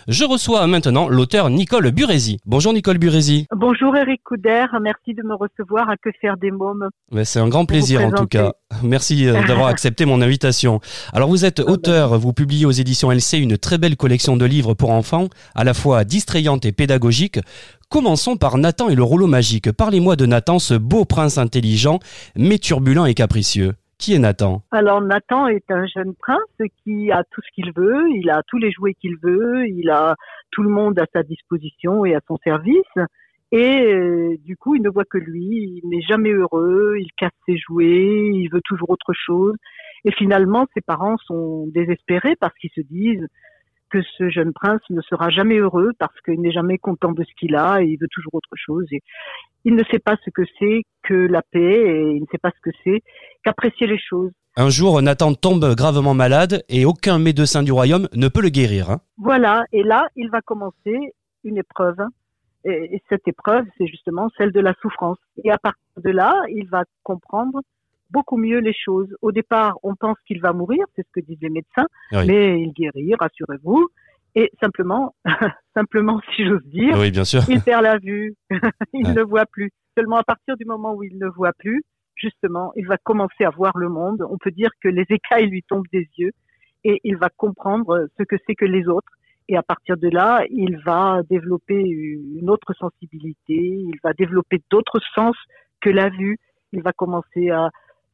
Je 0.09 0.25
reçois 0.25 0.67
maintenant 0.67 1.09
l'auteur 1.09 1.51
Nicole 1.51 1.91
Burézy. 1.91 2.39
Bonjour 2.47 2.73
Nicole 2.73 2.99
Burézy. 2.99 3.47
Bonjour 3.55 3.97
Eric 3.97 4.23
Couder, 4.23 4.67
merci 4.81 5.15
de 5.15 5.23
me 5.23 5.35
recevoir 5.35 5.91
à 5.91 5.97
Que 5.97 6.11
faire 6.21 6.37
des 6.37 6.51
mômes. 6.51 6.89
C'est 7.25 7.41
un 7.41 7.49
grand 7.49 7.65
plaisir 7.65 8.05
en 8.05 8.13
tout 8.13 8.27
cas. 8.27 8.53
Merci 8.83 9.27
euh, 9.29 9.45
d'avoir 9.47 9.67
accepté 9.69 10.05
mon 10.05 10.23
invitation. 10.23 10.81
Alors 11.13 11.29
vous 11.29 11.45
êtes 11.45 11.61
auteur, 11.61 12.19
vous 12.19 12.33
publiez 12.33 12.67
aux 12.67 12.71
éditions 12.71 13.11
LC 13.11 13.35
une 13.35 13.59
très 13.59 13.79
belle 13.79 13.97
collection 13.97 14.37
de 14.37 14.45
livres 14.45 14.75
pour 14.75 14.91
enfants, 14.91 15.29
à 15.55 15.65
la 15.65 15.75
fois 15.75 16.05
distrayante 16.05 16.65
et 16.65 16.73
pédagogique. 16.73 17.41
Commençons 17.89 18.37
par 18.37 18.57
Nathan 18.57 18.89
et 18.89 18.95
le 18.95 19.03
rouleau 19.03 19.27
magique. 19.27 19.73
Parlez-moi 19.73 20.15
de 20.15 20.27
Nathan, 20.27 20.61
ce 20.61 20.75
beau 20.75 21.05
prince 21.05 21.39
intelligent, 21.39 21.99
mais 22.37 22.59
turbulent 22.59 23.07
et 23.07 23.15
capricieux. 23.15 23.75
Qui 24.01 24.15
est 24.15 24.19
Nathan? 24.19 24.63
Alors 24.71 25.03
Nathan 25.03 25.47
est 25.47 25.71
un 25.71 25.87
jeune 25.87 26.15
prince 26.15 26.41
qui 26.83 27.13
a 27.13 27.23
tout 27.31 27.43
ce 27.43 27.51
qu'il 27.55 27.71
veut, 27.77 28.09
il 28.09 28.31
a 28.31 28.43
tous 28.47 28.57
les 28.57 28.73
jouets 28.73 28.95
qu'il 28.95 29.17
veut, 29.23 29.69
il 29.69 29.91
a 29.91 30.17
tout 30.51 30.63
le 30.63 30.71
monde 30.71 30.99
à 30.99 31.05
sa 31.13 31.23
disposition 31.23 32.07
et 32.07 32.15
à 32.15 32.21
son 32.27 32.39
service. 32.39 32.95
Et 33.53 33.83
euh, 33.83 34.37
du 34.43 34.57
coup, 34.57 34.75
il 34.75 34.81
ne 34.81 34.89
voit 34.89 35.05
que 35.05 35.19
lui, 35.19 35.83
il 35.83 35.89
n'est 35.91 36.01
jamais 36.01 36.31
heureux, 36.31 36.97
il 36.99 37.11
casse 37.19 37.33
ses 37.45 37.59
jouets, 37.59 38.31
il 38.33 38.49
veut 38.51 38.63
toujours 38.65 38.89
autre 38.89 39.13
chose. 39.13 39.55
Et 40.07 40.13
finalement, 40.13 40.67
ses 40.73 40.81
parents 40.81 41.19
sont 41.19 41.67
désespérés 41.67 42.37
parce 42.37 42.55
qu'ils 42.55 42.71
se 42.75 42.81
disent 42.81 43.27
que 43.91 44.03
ce 44.17 44.31
jeune 44.31 44.53
prince 44.53 44.81
ne 44.91 45.01
sera 45.03 45.31
jamais 45.31 45.57
heureux 45.57 45.91
parce 45.99 46.19
qu'il 46.25 46.41
n'est 46.41 46.53
jamais 46.53 46.79
content 46.79 47.13
de 47.13 47.25
ce 47.25 47.35
qu'il 47.39 47.57
a 47.57 47.83
et 47.83 47.87
il 47.87 47.99
veut 47.99 48.09
toujours 48.11 48.35
autre 48.35 48.55
chose. 48.55 48.87
Et 48.93 49.03
il 49.65 49.75
ne 49.75 49.85
sait 49.91 49.99
pas 49.99 50.17
ce 50.25 50.31
que 50.31 50.43
c'est 50.59 50.83
que 51.03 51.15
la 51.15 51.43
paix 51.43 51.61
et 51.61 52.13
il 52.13 52.23
ne 52.23 52.27
sait 52.31 52.39
pas 52.39 52.51
ce 52.51 52.71
que 52.71 52.75
c'est 52.85 53.03
qu'apprécier 53.43 53.87
les 53.87 53.99
choses. 53.99 54.33
Un 54.57 54.69
jour, 54.69 55.01
Nathan 55.01 55.35
tombe 55.35 55.75
gravement 55.75 56.15
malade 56.15 56.65
et 56.69 56.85
aucun 56.85 57.19
médecin 57.19 57.63
du 57.63 57.73
royaume 57.73 58.09
ne 58.15 58.29
peut 58.29 58.43
le 58.43 58.49
guérir. 58.49 58.91
Hein. 58.91 59.01
Voilà, 59.17 59.65
et 59.73 59.83
là, 59.83 60.09
il 60.17 60.29
va 60.31 60.41
commencer 60.41 61.13
une 61.45 61.59
épreuve. 61.59 61.99
Et 62.65 63.01
cette 63.09 63.27
épreuve, 63.27 63.65
c'est 63.79 63.87
justement 63.87 64.29
celle 64.37 64.53
de 64.53 64.61
la 64.61 64.75
souffrance. 64.83 65.17
Et 65.43 65.51
à 65.51 65.57
partir 65.57 65.81
de 65.97 66.11
là, 66.11 66.35
il 66.51 66.69
va 66.69 66.85
comprendre 67.03 67.61
beaucoup 68.11 68.37
mieux 68.37 68.59
les 68.59 68.75
choses. 68.75 69.09
Au 69.23 69.33
départ, 69.33 69.79
on 69.83 69.95
pense 69.95 70.17
qu'il 70.27 70.41
va 70.41 70.53
mourir, 70.53 70.85
c'est 70.97 71.07
ce 71.07 71.13
que 71.13 71.25
disent 71.25 71.41
les 71.41 71.51
médecins, 71.51 71.87
mais 72.13 72.61
il 72.61 72.73
guérit, 72.73 73.15
rassurez-vous. 73.19 73.89
Et 74.37 74.51
simplement, 74.63 75.15
simplement, 75.75 76.21
si 76.35 76.47
j'ose 76.47 76.65
dire, 76.67 76.97
oui, 76.99 77.11
bien 77.11 77.25
sûr. 77.25 77.43
il 77.49 77.61
perd 77.61 77.83
la 77.83 77.99
vue, 77.99 78.35
il 78.93 79.13
ne 79.13 79.23
voit 79.23 79.47
plus. 79.47 79.71
Seulement 79.97 80.17
à 80.17 80.23
partir 80.23 80.57
du 80.57 80.65
moment 80.65 80.95
où 80.95 81.03
il 81.03 81.19
ne 81.19 81.27
voit 81.27 81.53
plus, 81.59 81.83
justement, 82.15 82.73
il 82.77 82.87
va 82.87 82.97
commencer 82.99 83.45
à 83.45 83.51
voir 83.51 83.77
le 83.77 83.89
monde. 83.89 84.25
On 84.31 84.39
peut 84.39 84.53
dire 84.53 84.71
que 84.81 84.89
les 84.89 85.05
écailles 85.09 85.49
lui 85.49 85.63
tombent 85.65 85.89
des 85.93 86.09
yeux 86.17 86.31
et 86.85 87.01
il 87.05 87.17
va 87.17 87.29
comprendre 87.29 88.09
ce 88.19 88.23
que 88.23 88.37
c'est 88.47 88.55
que 88.55 88.65
les 88.65 88.87
autres 88.89 89.13
Et 89.49 89.57
à 89.57 89.63
partir 89.63 89.97
de 89.97 90.09
là, 90.09 90.45
il 90.51 90.79
va 90.79 91.23
développer 91.29 91.81
une 91.81 92.49
autre 92.51 92.73
sensibilité, 92.79 93.57
il 93.57 93.99
va 94.05 94.13
développer 94.13 94.63
d'autres 94.71 95.01
sens 95.15 95.37
que 95.81 95.91
la 95.91 96.09
vue. 96.09 96.39
Il 96.73 96.83
va 96.83 96.93
commencer 96.93 97.51
à 97.51 97.71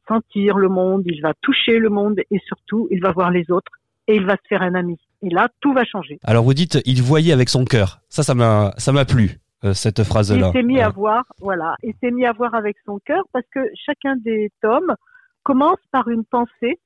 sentir 0.07 0.57
le 0.57 0.69
monde, 0.69 1.03
il 1.05 1.21
va 1.21 1.33
toucher 1.41 1.79
le 1.79 1.89
monde 1.89 2.19
et 2.31 2.39
surtout, 2.45 2.87
il 2.91 3.01
va 3.01 3.11
voir 3.11 3.31
les 3.31 3.49
autres 3.51 3.71
et 4.07 4.15
il 4.15 4.25
va 4.25 4.33
se 4.33 4.47
faire 4.47 4.61
un 4.61 4.75
ami. 4.75 4.97
Et 5.21 5.29
là, 5.29 5.49
tout 5.59 5.73
va 5.73 5.83
changer. 5.83 6.19
Alors 6.23 6.43
vous 6.43 6.53
dites, 6.53 6.79
il 6.85 7.01
voyait 7.01 7.33
avec 7.33 7.49
son 7.49 7.65
cœur. 7.65 7.99
Ça, 8.09 8.23
ça 8.23 8.35
m'a, 8.35 8.73
ça 8.77 8.91
m'a 8.91 9.05
plu. 9.05 9.39
Euh, 9.63 9.73
cette 9.73 10.03
phrase-là. 10.03 10.51
Il 10.53 10.59
s'est 10.59 10.63
mis 10.63 10.79
à 10.79 10.89
voir, 10.89 11.23
voilà, 11.39 11.75
il 11.81 11.93
s'est 11.99 12.11
mis 12.11 12.27
à 12.27 12.31
voir 12.31 12.53
avec 12.53 12.77
son 12.85 12.99
cœur 12.99 13.23
parce 13.33 13.45
que 13.51 13.59
chacun 13.73 14.15
des 14.17 14.51
tomes 14.61 14.93
commence 15.41 15.79
par 15.91 16.07
une 16.09 16.23
pensée 16.23 16.77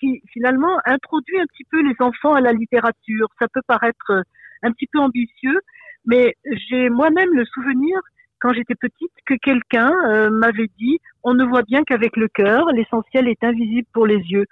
qui 0.00 0.22
finalement 0.32 0.78
introduit 0.86 1.38
un 1.38 1.44
petit 1.44 1.64
peu 1.70 1.82
les 1.82 1.94
enfants 2.00 2.32
à 2.32 2.40
la 2.40 2.54
littérature. 2.54 3.28
Ça 3.38 3.46
peut 3.52 3.60
paraître 3.66 4.10
euh, 4.10 4.22
un 4.62 4.72
petit 4.72 4.86
peu 4.90 5.00
ambitieux, 5.00 5.60
mais 6.06 6.34
j'ai 6.70 6.88
moi-même 6.88 7.28
le 7.34 7.44
souvenir 7.44 8.00
quand 8.44 8.52
j'étais 8.52 8.74
petite 8.74 9.10
que 9.24 9.32
quelqu'un 9.42 9.90
euh, 10.06 10.28
m'avait 10.28 10.68
dit 10.78 10.98
on 11.22 11.32
ne 11.32 11.44
voit 11.44 11.62
bien 11.62 11.82
qu'avec 11.82 12.14
le 12.14 12.28
cœur, 12.28 12.66
l'essentiel 12.72 13.26
est 13.26 13.42
invisible 13.42 13.88
pour 13.94 14.06
les 14.06 14.18
yeux. 14.18 14.44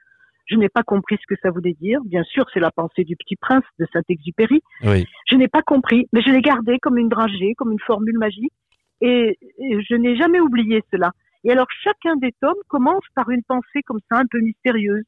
Je 0.47 0.57
n'ai 0.57 0.71
pas 0.71 0.83
compris 0.83 1.19
ce 1.21 1.27
que 1.29 1.39
ça 1.43 1.51
voulait 1.51 1.77
dire. 1.79 2.01
Bien 2.07 2.23
sûr, 2.25 2.47
c'est 2.55 2.61
la 2.61 2.71
pensée 2.71 3.05
du 3.05 3.17
petit 3.17 3.37
prince 3.37 3.65
de 3.79 3.87
Saint-Exupéry. 3.93 4.63
Oui. 4.85 5.05
Je 5.27 5.37
n'ai 5.37 5.47
pas 5.47 5.61
compris, 5.61 6.09
mais 6.15 6.23
je 6.23 6.31
l'ai 6.31 6.41
gardé 6.41 6.79
comme 6.79 6.97
une 6.97 7.11
dragée, 7.11 7.53
comme 7.55 7.71
une 7.71 7.81
formule 7.81 8.17
magique. 8.17 8.55
Et, 9.03 9.39
et 9.59 9.83
je 9.83 9.95
n'ai 9.95 10.17
jamais 10.17 10.41
oublié 10.41 10.83
cela. 10.91 11.13
Et 11.45 11.53
alors, 11.53 11.67
chacun 11.85 12.17
des 12.17 12.33
tomes 12.41 12.55
commence 12.69 13.05
par 13.15 13.29
une 13.29 13.43
pensée 13.43 13.83
comme 13.85 14.01
ça, 14.11 14.17
un 14.17 14.27
peu 14.31 14.41
mystérieuse. 14.41 15.05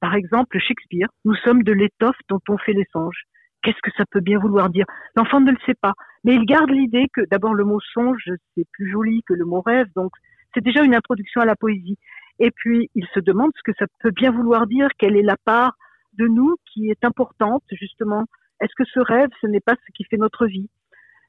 Par 0.00 0.14
exemple, 0.14 0.58
Shakespeare, 0.58 1.08
nous 1.26 1.34
sommes 1.44 1.64
de 1.64 1.72
l'étoffe 1.72 2.16
dont 2.30 2.40
on 2.48 2.56
fait 2.56 2.72
les 2.72 2.86
songes. 2.94 3.24
Qu'est-ce 3.62 3.80
que 3.82 3.90
ça 3.96 4.04
peut 4.10 4.20
bien 4.20 4.38
vouloir 4.38 4.70
dire? 4.70 4.84
L'enfant 5.16 5.40
ne 5.40 5.50
le 5.50 5.56
sait 5.66 5.74
pas, 5.80 5.94
mais 6.24 6.34
il 6.34 6.44
garde 6.44 6.70
l'idée 6.70 7.06
que 7.12 7.20
d'abord 7.30 7.54
le 7.54 7.64
mot 7.64 7.80
songe, 7.80 8.30
c'est 8.56 8.66
plus 8.72 8.90
joli 8.90 9.22
que 9.26 9.34
le 9.34 9.44
mot 9.44 9.60
rêve, 9.60 9.86
donc 9.94 10.12
c'est 10.54 10.62
déjà 10.64 10.82
une 10.82 10.94
introduction 10.94 11.40
à 11.40 11.44
la 11.44 11.56
poésie. 11.56 11.98
Et 12.38 12.50
puis, 12.50 12.90
il 12.94 13.06
se 13.14 13.20
demande 13.20 13.50
ce 13.56 13.62
que 13.70 13.76
ça 13.78 13.86
peut 14.00 14.10
bien 14.10 14.30
vouloir 14.32 14.66
dire, 14.66 14.88
quelle 14.98 15.16
est 15.16 15.22
la 15.22 15.36
part 15.44 15.74
de 16.18 16.26
nous 16.26 16.56
qui 16.72 16.90
est 16.90 17.04
importante, 17.04 17.62
justement. 17.70 18.24
Est-ce 18.60 18.72
que 18.76 18.84
ce 18.84 19.00
rêve, 19.00 19.30
ce 19.40 19.46
n'est 19.46 19.60
pas 19.60 19.74
ce 19.74 19.92
qui 19.94 20.04
fait 20.04 20.16
notre 20.16 20.46
vie? 20.46 20.68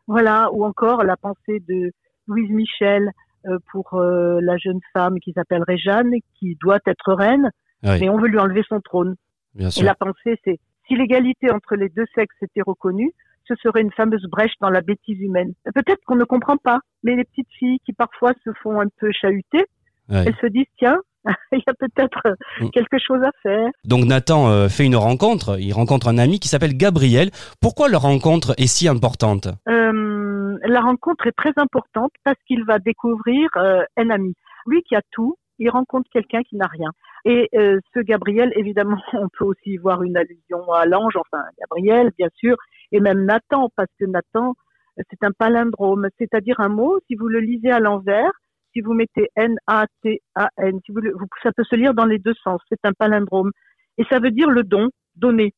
Voilà, 0.07 0.49
ou 0.51 0.65
encore 0.65 1.03
la 1.03 1.15
pensée 1.17 1.61
de 1.67 1.91
Louise 2.27 2.49
Michel 2.51 3.11
euh, 3.47 3.57
pour 3.71 3.93
euh, 3.95 4.39
la 4.41 4.57
jeune 4.57 4.79
femme 4.93 5.19
qui 5.19 5.33
s'appelle 5.33 5.63
Réjeanne, 5.67 6.11
qui 6.39 6.57
doit 6.61 6.79
être 6.87 7.13
reine, 7.13 7.49
Oui. 7.83 7.97
mais 8.01 8.09
on 8.09 8.17
veut 8.17 8.27
lui 8.27 8.39
enlever 8.39 8.63
son 8.67 8.79
trône. 8.81 9.15
Bien 9.53 9.67
Et 9.67 9.71
sûr. 9.71 9.85
la 9.85 9.95
pensée, 9.95 10.39
c'est 10.43 10.59
si 10.87 10.95
l'égalité 10.95 11.51
entre 11.51 11.75
les 11.75 11.89
deux 11.89 12.05
sexes 12.15 12.35
était 12.41 12.61
reconnue, 12.65 13.11
ce 13.47 13.55
serait 13.55 13.81
une 13.81 13.91
fameuse 13.91 14.25
brèche 14.29 14.53
dans 14.61 14.69
la 14.69 14.81
bêtise 14.81 15.19
humaine. 15.19 15.53
Peut-être 15.75 16.01
qu'on 16.05 16.15
ne 16.15 16.23
comprend 16.23 16.57
pas, 16.57 16.79
mais 17.03 17.15
les 17.15 17.25
petites 17.25 17.51
filles 17.59 17.79
qui 17.85 17.91
parfois 17.93 18.31
se 18.43 18.51
font 18.61 18.79
un 18.79 18.87
peu 18.99 19.11
chahuter, 19.11 19.65
Ouais. 20.09 20.23
elles 20.27 20.35
se 20.41 20.47
disent 20.47 20.65
tiens, 20.77 20.97
il 21.53 21.59
y 21.65 21.69
a 21.69 21.73
peut-être 21.73 22.21
Mm. 22.59 22.69
quelque 22.71 22.97
chose 22.99 23.21
à 23.23 23.31
faire. 23.41 23.69
Donc 23.85 24.03
Nathan 24.05 24.49
euh, 24.49 24.67
fait 24.69 24.85
une 24.85 24.95
rencontre. 24.97 25.57
Il 25.59 25.71
rencontre 25.73 26.07
un 26.09 26.17
ami 26.17 26.39
qui 26.39 26.47
s'appelle 26.49 26.75
Gabriel. 26.77 27.29
Pourquoi 27.61 27.87
leur 27.89 28.01
rencontre 28.01 28.53
est 28.57 28.67
si 28.67 28.87
importante? 28.89 29.47
Euh, 29.69 30.57
la 30.65 30.81
rencontre 30.81 31.27
est 31.27 31.31
très 31.35 31.53
importante 31.57 32.11
parce 32.25 32.37
qu'il 32.47 32.63
va 32.65 32.79
découvrir 32.79 33.49
euh, 33.57 33.83
un 33.97 34.09
ami. 34.09 34.33
Lui 34.65 34.81
qui 34.83 34.95
a 34.95 35.01
tout, 35.11 35.35
il 35.59 35.69
rencontre 35.69 36.09
quelqu'un 36.11 36.41
qui 36.43 36.55
n'a 36.57 36.67
rien. 36.67 36.89
Et 37.25 37.49
euh, 37.55 37.79
ce 37.93 37.99
Gabriel, 37.99 38.51
évidemment, 38.55 38.97
on 39.13 39.29
peut 39.29 39.45
aussi 39.45 39.77
voir 39.77 40.03
une 40.03 40.17
allusion 40.17 40.71
à 40.73 40.85
l'ange, 40.85 41.15
enfin 41.15 41.43
Gabriel, 41.59 42.11
bien 42.17 42.29
sûr, 42.35 42.57
et 42.91 42.99
même 42.99 43.25
Nathan, 43.25 43.69
parce 43.75 43.91
que 43.99 44.05
Nathan, 44.05 44.55
c'est 44.97 45.23
un 45.23 45.31
palindrome, 45.31 46.09
c'est-à-dire 46.19 46.59
un 46.59 46.69
mot, 46.69 46.99
si 47.07 47.15
vous 47.15 47.27
le 47.27 47.39
lisez 47.39 47.71
à 47.71 47.79
l'envers, 47.79 48.31
si 48.73 48.81
vous 48.81 48.93
mettez 48.93 49.29
N-A-T-A-N, 49.35 50.79
si 50.85 50.91
vous 50.91 51.01
ça 51.41 51.51
peut 51.51 51.63
se 51.63 51.75
lire 51.75 51.93
dans 51.93 52.05
les 52.05 52.19
deux 52.19 52.33
sens, 52.43 52.61
c'est 52.69 52.83
un 52.83 52.93
palindrome. 52.93 53.51
Et 53.97 54.03
ça 54.09 54.19
veut 54.19 54.31
dire 54.31 54.49
le 54.49 54.63
don, 54.63 54.89
donner. 55.15 55.53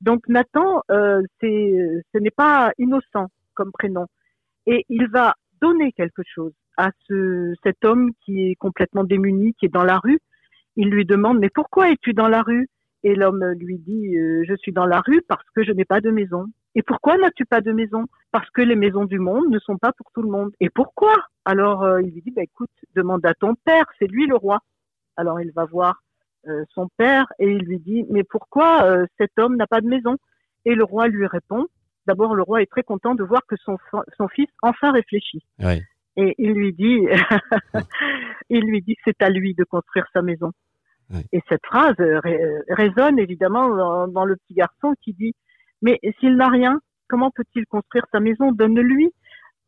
Donc 0.00 0.28
Nathan, 0.28 0.82
euh, 0.90 1.22
ce 1.40 2.18
n'est 2.18 2.30
pas 2.30 2.72
innocent 2.78 3.28
comme 3.54 3.72
prénom. 3.72 4.06
Et 4.66 4.84
il 4.88 5.08
va 5.08 5.34
donner 5.60 5.92
quelque 5.92 6.22
chose 6.24 6.52
à 6.76 6.90
ce, 7.06 7.54
cet 7.62 7.84
homme 7.84 8.12
qui 8.24 8.50
est 8.50 8.54
complètement 8.54 9.04
démuni, 9.04 9.54
qui 9.58 9.66
est 9.66 9.72
dans 9.72 9.84
la 9.84 9.98
rue. 9.98 10.20
Il 10.76 10.90
lui 10.90 11.04
demande, 11.04 11.38
mais 11.38 11.50
pourquoi 11.50 11.90
es-tu 11.90 12.12
dans 12.12 12.28
la 12.28 12.42
rue? 12.42 12.68
Et 13.02 13.14
l'homme 13.14 13.44
lui 13.58 13.78
dit, 13.78 14.16
euh, 14.16 14.44
je 14.46 14.54
suis 14.56 14.72
dans 14.72 14.86
la 14.86 15.00
rue 15.00 15.22
parce 15.26 15.44
que 15.54 15.64
je 15.64 15.72
n'ai 15.72 15.84
pas 15.84 16.00
de 16.00 16.10
maison. 16.10 16.46
Et 16.74 16.82
pourquoi 16.82 17.16
n'as-tu 17.16 17.46
pas 17.46 17.60
de 17.60 17.72
maison? 17.72 18.06
Parce 18.30 18.48
que 18.50 18.62
les 18.62 18.76
maisons 18.76 19.04
du 19.04 19.18
monde 19.18 19.48
ne 19.48 19.58
sont 19.58 19.78
pas 19.78 19.92
pour 19.92 20.10
tout 20.12 20.22
le 20.22 20.30
monde. 20.30 20.50
Et 20.60 20.68
pourquoi? 20.70 21.14
Alors 21.44 21.82
euh, 21.82 22.02
il 22.02 22.12
lui 22.12 22.22
dit, 22.22 22.30
bah, 22.30 22.42
écoute, 22.42 22.70
demande 22.94 23.24
à 23.24 23.34
ton 23.34 23.54
père, 23.54 23.84
c'est 23.98 24.06
lui 24.06 24.26
le 24.26 24.36
roi. 24.36 24.60
Alors 25.16 25.40
il 25.40 25.50
va 25.52 25.64
voir 25.64 26.02
euh, 26.46 26.64
son 26.74 26.88
père 26.96 27.26
et 27.38 27.50
il 27.50 27.64
lui 27.64 27.78
dit, 27.78 28.04
mais 28.10 28.22
pourquoi 28.22 29.06
cet 29.18 29.38
homme 29.38 29.56
n'a 29.56 29.66
pas 29.66 29.80
de 29.80 29.88
maison? 29.88 30.16
Et 30.66 30.74
le 30.74 30.84
roi 30.84 31.08
lui 31.08 31.26
répond, 31.26 31.66
d'abord 32.06 32.34
le 32.34 32.42
roi 32.42 32.60
est 32.62 32.70
très 32.70 32.82
content 32.82 33.14
de 33.14 33.24
voir 33.24 33.40
que 33.46 33.56
son, 33.56 33.78
son 34.16 34.28
fils 34.28 34.48
enfin 34.62 34.92
réfléchit. 34.92 35.42
Et 36.20 36.34
il 36.36 36.52
lui 36.52 36.74
dit, 36.74 37.00
il 38.50 38.60
lui 38.60 38.82
dit, 38.82 38.94
c'est 39.04 39.22
à 39.22 39.30
lui 39.30 39.54
de 39.54 39.64
construire 39.64 40.04
sa 40.12 40.20
maison. 40.20 40.52
Oui. 41.10 41.20
Et 41.32 41.40
cette 41.48 41.64
phrase 41.64 41.94
euh, 41.98 42.20
euh, 42.26 42.60
résonne 42.68 43.18
évidemment 43.18 43.74
dans, 43.74 44.06
dans 44.06 44.24
le 44.26 44.36
petit 44.36 44.52
garçon 44.52 44.94
qui 45.02 45.14
dit, 45.14 45.34
mais 45.80 45.98
s'il 46.18 46.36
n'a 46.36 46.48
rien, 46.48 46.78
comment 47.08 47.30
peut-il 47.30 47.64
construire 47.64 48.04
sa 48.12 48.20
maison? 48.20 48.52
Donne-lui. 48.52 49.10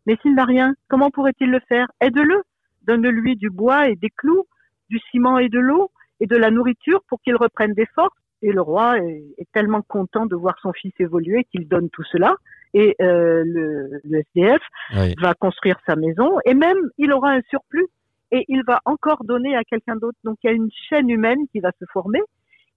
Mais 0.04 0.18
s'il 0.20 0.34
n'a 0.34 0.44
rien, 0.44 0.74
comment 0.88 1.10
pourrait-il 1.10 1.50
le 1.50 1.60
faire? 1.68 1.90
Aide-le. 2.00 2.42
Donne-lui 2.82 3.36
du 3.36 3.48
bois 3.48 3.88
et 3.88 3.96
des 3.96 4.10
clous, 4.10 4.44
du 4.90 4.98
ciment 5.10 5.38
et 5.38 5.48
de 5.48 5.58
l'eau 5.58 5.90
et 6.20 6.26
de 6.26 6.36
la 6.36 6.50
nourriture 6.50 7.00
pour 7.08 7.20
qu'il 7.22 7.36
reprenne 7.36 7.72
des 7.72 7.86
forces. 7.94 8.14
Et 8.42 8.52
le 8.52 8.60
roi 8.60 8.98
est, 8.98 9.24
est 9.38 9.50
tellement 9.52 9.82
content 9.82 10.26
de 10.26 10.36
voir 10.36 10.56
son 10.60 10.72
fils 10.72 10.92
évoluer 10.98 11.44
qu'il 11.44 11.66
donne 11.66 11.88
tout 11.88 12.04
cela. 12.04 12.36
Et 12.74 12.96
euh, 13.02 13.42
le, 13.44 14.00
le 14.04 14.18
SDF 14.34 14.62
Oui. 14.96 15.14
va 15.20 15.34
construire 15.34 15.76
sa 15.86 15.94
maison 15.96 16.38
et 16.46 16.54
même 16.54 16.78
il 16.98 17.12
aura 17.12 17.32
un 17.32 17.42
surplus 17.50 17.86
et 18.30 18.44
il 18.48 18.62
va 18.66 18.80
encore 18.86 19.24
donner 19.24 19.54
à 19.56 19.62
quelqu'un 19.64 19.96
d'autre. 19.96 20.16
Donc 20.24 20.38
il 20.42 20.46
y 20.46 20.50
a 20.50 20.54
une 20.54 20.70
chaîne 20.88 21.10
humaine 21.10 21.40
qui 21.52 21.60
va 21.60 21.70
se 21.78 21.84
former 21.92 22.20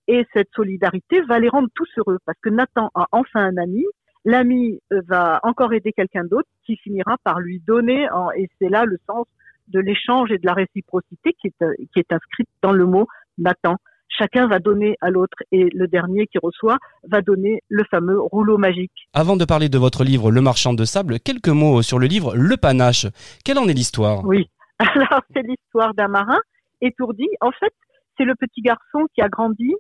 et 0.08 0.25
cette 0.34 0.50
solidarité 0.54 1.22
va 1.22 1.40
les 1.40 1.48
rendre 1.50 1.70
tous 1.74 1.88
heureux 1.98 2.18
parce 2.25 2.38
que 2.42 2.50
Nathan 2.50 2.90
a 2.94 3.06
enfin 3.12 3.40
un 3.46 3.58
ami. 3.58 3.86
L'ami 4.25 4.82
euh, 4.92 5.02
va 5.08 5.40
encore 5.44 5.72
aider 5.74 5.94
quelqu'un 5.94 6.25
d'autre 6.25 6.50
qui 6.66 6.75
finira 6.78 7.16
par 7.24 7.40
lui 7.40 7.62
donner 7.66 8.10
en- 8.12 8.32
et 8.32 8.50
c'est 8.60 8.70
là 8.70 8.84
le 8.86 8.98
sens 9.08 9.28
de 9.70 9.80
l'échange 9.80 10.32
et 10.32 10.38
de 10.40 10.46
la 10.46 10.54
réciprocité 10.54 11.34
qui 11.40 11.48
est, 11.48 11.62
euh, 11.64 11.74
qui 11.94 12.00
est 12.00 12.12
inscrite 12.12 12.50
dans 12.62 12.72
le 12.74 12.86
mot 12.86 13.08
Nathan. 13.38 13.78
Chacun 14.07 14.47
va 14.47 14.59
donner 14.59 14.95
à 15.01 15.09
l'autre 15.09 15.38
et 15.51 15.69
le 15.74 15.88
dernier 15.88 16.27
qui 16.27 16.38
reçoit 16.38 16.77
va 17.09 17.21
donner 17.21 17.62
le 17.69 17.83
fameux 17.89 18.19
rouleau 18.19 18.57
magique. 18.57 18.93
Avant 19.13 19.35
de 19.35 19.45
parler 19.45 19.67
de 19.67 19.77
votre 19.77 20.03
livre 20.03 20.31
Le 20.31 20.41
Marchand 20.41 20.74
de 20.74 20.85
sable, 20.85 21.19
quelques 21.19 21.50
mots 21.50 21.81
sur 21.81 22.00
le 22.00 22.07
livre 22.07 22.35
Le 22.35 22.55
Panache. 22.55 23.07
Quelle 23.43 23.57
en 23.57 23.67
est 23.67 23.74
l'histoire? 23.74 24.24
Oui. 24.25 24.50
Alors, 24.79 25.21
c'est 25.33 25.43
l'histoire 25.43 25.93
d'un 25.93 26.07
marin 26.07 26.39
étourdi. 26.81 27.27
En 27.41 27.51
fait, 27.51 27.74
c'est 28.17 28.25
le 28.25 28.35
petit 28.35 28.62
garçon 28.62 29.05
qui 29.13 29.21
a 29.21 29.29
grandi 29.29 29.74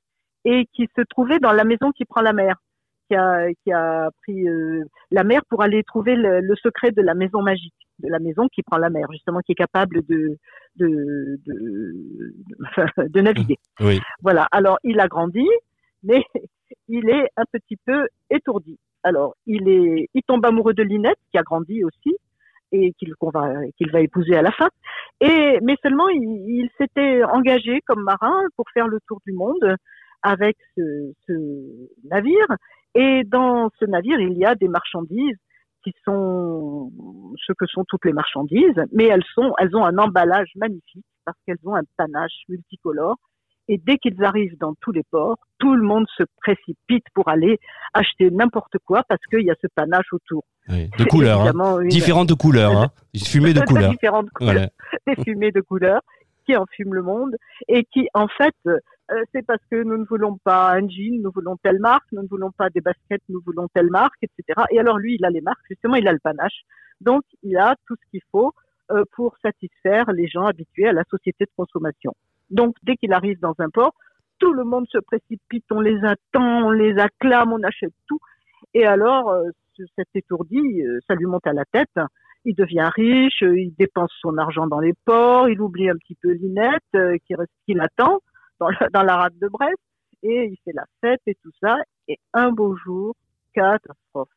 et 0.43 0.65
qui 0.73 0.87
se 0.95 1.01
trouvait 1.09 1.39
dans 1.39 1.51
la 1.51 1.63
maison 1.63 1.91
qui 1.91 2.05
prend 2.05 2.21
la 2.21 2.33
mer, 2.33 2.55
qui 3.09 3.15
a, 3.15 3.47
qui 3.63 3.71
a 3.71 4.09
pris 4.23 4.47
euh, 4.47 4.83
la 5.11 5.23
mer 5.23 5.41
pour 5.49 5.63
aller 5.63 5.83
trouver 5.83 6.15
le, 6.15 6.39
le 6.41 6.55
secret 6.55 6.91
de 6.91 7.01
la 7.01 7.13
maison 7.13 7.41
magique, 7.41 7.73
de 7.99 8.09
la 8.09 8.19
maison 8.19 8.47
qui 8.47 8.63
prend 8.63 8.77
la 8.77 8.89
mer, 8.89 9.07
justement, 9.11 9.39
qui 9.39 9.53
est 9.53 9.55
capable 9.55 10.05
de, 10.05 10.37
de, 10.75 11.39
de, 11.45 12.33
de 13.09 13.21
naviguer. 13.21 13.57
Oui. 13.79 13.99
Voilà. 14.21 14.47
Alors, 14.51 14.77
il 14.83 14.99
a 14.99 15.07
grandi, 15.07 15.47
mais 16.03 16.23
il 16.87 17.09
est 17.09 17.29
un 17.37 17.45
petit 17.51 17.77
peu 17.85 18.07
étourdi. 18.29 18.77
Alors, 19.03 19.35
il 19.45 19.69
est, 19.69 20.09
il 20.13 20.23
tombe 20.23 20.45
amoureux 20.45 20.73
de 20.73 20.83
Linette, 20.83 21.19
qui 21.31 21.37
a 21.37 21.43
grandi 21.43 21.83
aussi, 21.83 22.17
et 22.71 22.91
qu'il 22.93 23.15
qu'on 23.15 23.29
va, 23.29 23.53
qu'il 23.77 23.91
va 23.91 24.01
épouser 24.01 24.35
à 24.35 24.41
la 24.41 24.51
fin. 24.51 24.69
Et, 25.21 25.59
mais 25.61 25.75
seulement, 25.81 26.09
il, 26.09 26.23
il 26.23 26.69
s'était 26.77 27.23
engagé 27.23 27.81
comme 27.85 28.03
marin 28.03 28.43
pour 28.55 28.65
faire 28.73 28.87
le 28.87 28.99
tour 29.07 29.19
du 29.25 29.33
monde 29.33 29.75
avec 30.23 30.57
ce, 30.75 31.13
ce 31.27 31.33
navire. 32.09 32.47
Et 32.95 33.23
dans 33.25 33.69
ce 33.79 33.85
navire, 33.85 34.19
il 34.19 34.37
y 34.37 34.45
a 34.45 34.55
des 34.55 34.67
marchandises 34.67 35.37
qui 35.85 35.93
sont 36.03 36.91
ce 37.45 37.53
que 37.53 37.65
sont 37.67 37.85
toutes 37.87 38.03
les 38.05 38.11
marchandises, 38.13 38.81
mais 38.91 39.05
elles 39.05 39.23
sont, 39.33 39.53
elles 39.59 39.73
ont 39.77 39.85
un 39.85 39.97
emballage 39.97 40.49
magnifique 40.55 41.05
parce 41.25 41.37
qu'elles 41.45 41.59
ont 41.63 41.75
un 41.75 41.83
panache 41.95 42.33
multicolore. 42.49 43.15
Et 43.67 43.79
dès 43.83 43.97
qu'ils 43.97 44.23
arrivent 44.23 44.57
dans 44.59 44.73
tous 44.81 44.91
les 44.91 45.03
ports, 45.09 45.37
tout 45.59 45.73
le 45.75 45.81
monde 45.83 46.05
se 46.17 46.23
précipite 46.41 47.05
pour 47.15 47.29
aller 47.29 47.59
acheter 47.93 48.29
n'importe 48.29 48.77
quoi 48.85 49.03
parce 49.07 49.21
qu'il 49.29 49.41
y 49.43 49.49
a 49.51 49.55
ce 49.61 49.67
panache 49.73 50.11
autour. 50.11 50.43
Oui. 50.69 50.89
De 50.99 51.03
couleurs, 51.05 51.41
hein. 51.41 51.79
une- 51.81 51.87
différentes 51.89 52.35
couleurs, 52.35 52.77
hein. 52.77 52.91
fumées 53.25 53.53
de 53.53 53.61
couleurs. 53.61 53.91
différentes 53.91 54.29
couleurs 54.31 54.53
Voilà. 54.53 54.69
des 55.07 55.23
fumées 55.23 55.51
de 55.51 55.61
couleurs 55.61 56.01
qui 56.45 56.55
enfument 56.55 56.93
le 56.93 57.01
monde 57.03 57.35
et 57.67 57.85
qui, 57.85 58.07
en 58.13 58.27
fait, 58.27 58.55
euh, 59.11 59.15
euh, 59.15 59.23
c'est 59.33 59.45
parce 59.45 59.61
que 59.69 59.83
nous 59.83 59.97
ne 59.97 60.05
voulons 60.05 60.37
pas 60.37 60.73
un 60.73 60.87
jean, 60.87 61.21
nous 61.21 61.31
voulons 61.31 61.57
telle 61.57 61.79
marque, 61.79 62.11
nous 62.11 62.23
ne 62.23 62.27
voulons 62.27 62.51
pas 62.51 62.69
des 62.69 62.81
baskets, 62.81 63.21
nous 63.29 63.41
voulons 63.45 63.67
telle 63.73 63.89
marque, 63.89 64.21
etc. 64.21 64.61
Et 64.71 64.79
alors 64.79 64.97
lui, 64.97 65.15
il 65.15 65.25
a 65.25 65.29
les 65.29 65.41
marques, 65.41 65.65
justement, 65.69 65.95
il 65.95 66.07
a 66.07 66.13
le 66.13 66.19
panache. 66.19 66.63
Donc, 67.01 67.23
il 67.43 67.57
a 67.57 67.75
tout 67.87 67.95
ce 67.95 68.11
qu'il 68.11 68.21
faut 68.31 68.53
euh, 68.91 69.03
pour 69.15 69.35
satisfaire 69.41 70.11
les 70.11 70.27
gens 70.27 70.45
habitués 70.45 70.87
à 70.87 70.93
la 70.93 71.03
société 71.09 71.45
de 71.45 71.51
consommation. 71.55 72.13
Donc, 72.49 72.75
dès 72.83 72.95
qu'il 72.95 73.13
arrive 73.13 73.39
dans 73.39 73.55
un 73.59 73.69
port, 73.69 73.93
tout 74.39 74.53
le 74.53 74.63
monde 74.63 74.85
se 74.89 74.99
précipite, 74.99 75.65
on 75.71 75.81
les 75.81 76.03
attend, 76.03 76.67
on 76.67 76.71
les 76.71 76.97
acclame, 76.97 77.53
on 77.53 77.63
achète 77.63 77.93
tout. 78.07 78.19
Et 78.73 78.85
alors, 78.85 79.29
euh, 79.29 79.49
cet 79.95 80.07
étourdi, 80.13 80.61
ça 81.07 81.15
lui 81.15 81.25
monte 81.25 81.47
à 81.47 81.53
la 81.53 81.65
tête. 81.65 81.99
Il 82.45 82.55
devient 82.55 82.89
riche, 82.95 83.41
il 83.41 83.73
dépense 83.77 84.11
son 84.21 84.37
argent 84.37 84.67
dans 84.67 84.79
les 84.79 84.93
ports, 85.05 85.49
il 85.49 85.59
oublie 85.59 85.89
un 85.89 85.97
petit 85.97 86.15
peu 86.15 86.31
Linette, 86.31 87.19
qui 87.25 87.35
reste, 87.35 87.51
qui 87.65 87.73
l'attend 87.73 88.21
dans 88.59 88.69
la, 88.69 88.89
dans 88.89 89.03
la 89.03 89.17
rade 89.17 89.37
de 89.39 89.47
Brest 89.47 89.77
et 90.23 90.45
il 90.45 90.57
fait 90.63 90.73
la 90.73 90.85
fête 91.01 91.21
et 91.27 91.35
tout 91.35 91.51
ça. 91.61 91.77
Et 92.07 92.17
un 92.33 92.51
beau 92.51 92.75
jour, 92.75 93.15
catastrophe. 93.53 94.29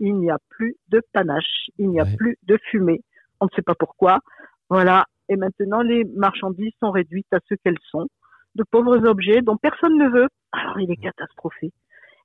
Il 0.00 0.16
n'y 0.16 0.30
a 0.30 0.38
plus 0.48 0.76
de 0.88 1.00
panache, 1.12 1.70
il 1.78 1.90
n'y 1.90 2.00
a 2.00 2.04
plus 2.04 2.36
de 2.44 2.58
fumée. 2.70 3.02
On 3.40 3.46
ne 3.46 3.50
sait 3.54 3.62
pas 3.62 3.74
pourquoi. 3.74 4.20
Voilà. 4.68 5.04
Et 5.28 5.36
maintenant, 5.36 5.82
les 5.82 6.04
marchandises 6.04 6.72
sont 6.80 6.90
réduites 6.90 7.32
à 7.32 7.38
ce 7.48 7.54
qu'elles 7.54 7.78
sont, 7.90 8.08
de 8.54 8.64
pauvres 8.64 9.06
objets 9.06 9.42
dont 9.42 9.56
personne 9.56 9.96
ne 9.96 10.08
veut. 10.08 10.28
Alors, 10.52 10.80
il 10.80 10.90
est 10.90 10.96
catastrophé. 10.96 11.72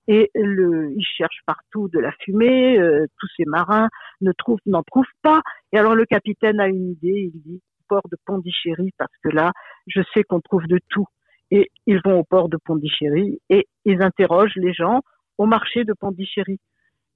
Et 0.07 0.31
le, 0.33 0.91
il 0.95 1.03
cherche 1.03 1.41
partout 1.45 1.89
de 1.89 1.99
la 1.99 2.11
fumée. 2.23 2.79
Euh, 2.79 3.05
tous 3.19 3.27
ces 3.35 3.45
marins 3.45 3.89
ne 4.21 4.31
trouvent, 4.31 4.59
n'en 4.65 4.83
trouvent 4.83 5.05
pas. 5.21 5.41
Et 5.71 5.77
alors, 5.77 5.95
le 5.95 6.05
capitaine 6.05 6.59
a 6.59 6.67
une 6.67 6.91
idée. 6.91 7.31
Il 7.33 7.41
dit 7.41 7.61
port 7.87 8.07
de 8.11 8.17
Pondichéry 8.25 8.91
parce 8.97 9.15
que 9.23 9.29
là, 9.29 9.51
je 9.87 10.01
sais 10.13 10.23
qu'on 10.23 10.41
trouve 10.41 10.67
de 10.67 10.79
tout 10.89 11.05
et 11.51 11.71
ils 11.85 12.01
vont 12.03 12.19
au 12.19 12.23
port 12.23 12.49
de 12.49 12.57
Pondichéry 12.63 13.39
et 13.49 13.67
ils 13.85 14.01
interrogent 14.01 14.55
les 14.55 14.73
gens 14.73 15.01
au 15.37 15.45
marché 15.45 15.83
de 15.83 15.93
Pondichéry. 15.93 16.59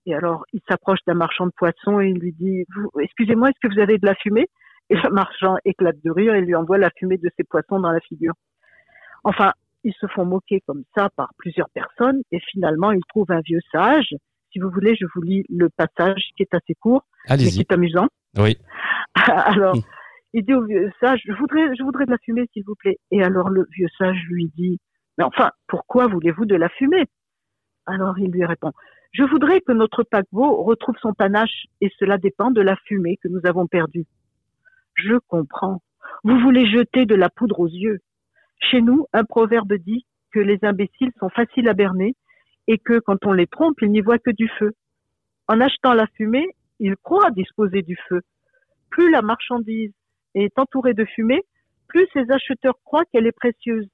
Et 0.06 0.16
alors, 0.16 0.46
il 0.54 0.62
s'approche 0.70 1.00
d'un 1.06 1.14
marchand 1.14 1.46
de 1.46 1.52
poissons 1.56 2.00
et 2.00 2.10
il 2.10 2.18
lui 2.18 2.34
dit 2.34 2.66
Excusez-moi, 3.00 3.50
est-ce 3.50 3.68
que 3.68 3.74
vous 3.74 3.80
avez 3.80 3.98
de 3.98 4.06
la 4.06 4.16
fumée? 4.16 4.48
Et 4.90 4.96
le 4.96 5.10
marchand 5.10 5.56
éclate 5.64 5.98
de 6.04 6.12
rire 6.12 6.34
et 6.36 6.42
lui 6.42 6.56
envoie 6.56 6.78
la 6.78 6.90
fumée 6.98 7.18
de 7.18 7.30
ses 7.38 7.44
poissons 7.44 7.80
dans 7.80 7.92
la 7.92 8.00
figure. 8.02 8.34
Enfin, 9.24 9.52
ils 9.84 9.94
se 9.94 10.08
font 10.08 10.26
moquer 10.26 10.62
comme 10.66 10.84
ça 10.96 11.10
par 11.16 11.30
plusieurs 11.38 11.70
personnes 11.70 12.22
et 12.32 12.40
finalement, 12.52 12.92
ils 12.92 13.04
trouvent 13.10 13.32
un 13.32 13.42
vieux 13.42 13.62
sage. 13.72 14.16
Si 14.52 14.60
vous 14.60 14.70
voulez, 14.70 14.96
je 15.00 15.06
vous 15.16 15.22
lis 15.22 15.44
le 15.50 15.70
passage 15.70 16.22
qui 16.36 16.44
est 16.44 16.54
assez 16.54 16.76
court, 16.76 17.04
mais 17.30 17.38
qui 17.38 17.62
est 17.62 17.72
amusant. 17.72 18.08
Oui. 18.38 18.58
alors, 19.16 19.76
il 20.34 20.46
dit 20.46 20.54
au 20.54 20.64
vieux 20.64 20.92
sage, 21.00 21.22
je 21.26 21.34
voudrais, 21.34 21.76
je 21.76 21.84
voudrais 21.84 22.06
de 22.06 22.12
la 22.12 22.18
fumée, 22.20 22.48
s'il 22.54 22.64
vous 22.66 22.76
plaît. 22.76 22.98
Et 23.12 23.24
alors 23.24 23.50
le 23.50 23.66
vieux 23.72 23.88
sage 23.98 24.18
lui 24.30 24.52
dit, 24.56 24.80
mais 25.18 25.24
enfin, 25.24 25.52
pourquoi 25.68 26.08
voulez-vous 26.08 26.46
de 26.46 26.56
la 26.56 26.70
fumée? 26.70 27.06
Alors 27.86 28.18
il 28.20 28.32
lui 28.32 28.46
répond, 28.46 28.72
je 29.12 29.24
voudrais 29.24 29.60
que 29.62 29.74
notre 29.74 30.04
paquebot 30.04 30.64
retrouve 30.64 30.96
son 31.02 31.14
panache 31.14 31.66
et 31.82 31.92
cela 32.00 32.18
dépend 32.18 32.52
de 32.52 32.62
la 32.62 32.76
fumée 32.88 33.18
que 33.22 33.28
nous 33.28 33.42
avons 33.44 33.68
perdue. 33.68 34.06
Je 34.96 35.16
comprends. 35.28 35.82
Vous 36.24 36.40
voulez 36.40 36.66
jeter 36.66 37.06
de 37.06 37.16
la 37.16 37.30
poudre 37.30 37.60
aux 37.60 37.68
yeux. 37.68 38.00
Chez 38.60 38.82
nous, 38.82 39.08
un 39.12 39.24
proverbe 39.26 39.74
dit 39.74 40.06
que 40.32 40.40
les 40.40 40.60
imbéciles 40.62 41.12
sont 41.20 41.30
faciles 41.30 41.68
à 41.68 41.74
berner 41.74 42.16
et 42.68 42.78
que 42.78 43.00
quand 43.00 43.26
on 43.26 43.34
les 43.34 43.48
trompe, 43.48 43.82
ils 43.82 43.92
n'y 43.92 44.02
voient 44.02 44.20
que 44.20 44.32
du 44.32 44.48
feu. 44.60 44.72
En 45.48 45.60
achetant 45.60 45.94
la 45.94 46.08
fumée, 46.16 46.48
ils 46.80 46.96
croient 46.96 47.32
disposer 47.32 47.82
du 47.82 47.98
feu. 48.08 48.22
Plus 48.90 49.12
la 49.12 49.22
marchandise 49.22 49.94
est 50.36 50.58
entourée 50.58 50.94
de 50.94 51.06
fumée, 51.06 51.42
plus 51.88 52.08
ces 52.14 52.32
acheteurs 52.32 52.76
croient 52.86 53.06
qu'elle 53.12 53.28
est 53.28 53.32
précieuse. 53.32 53.88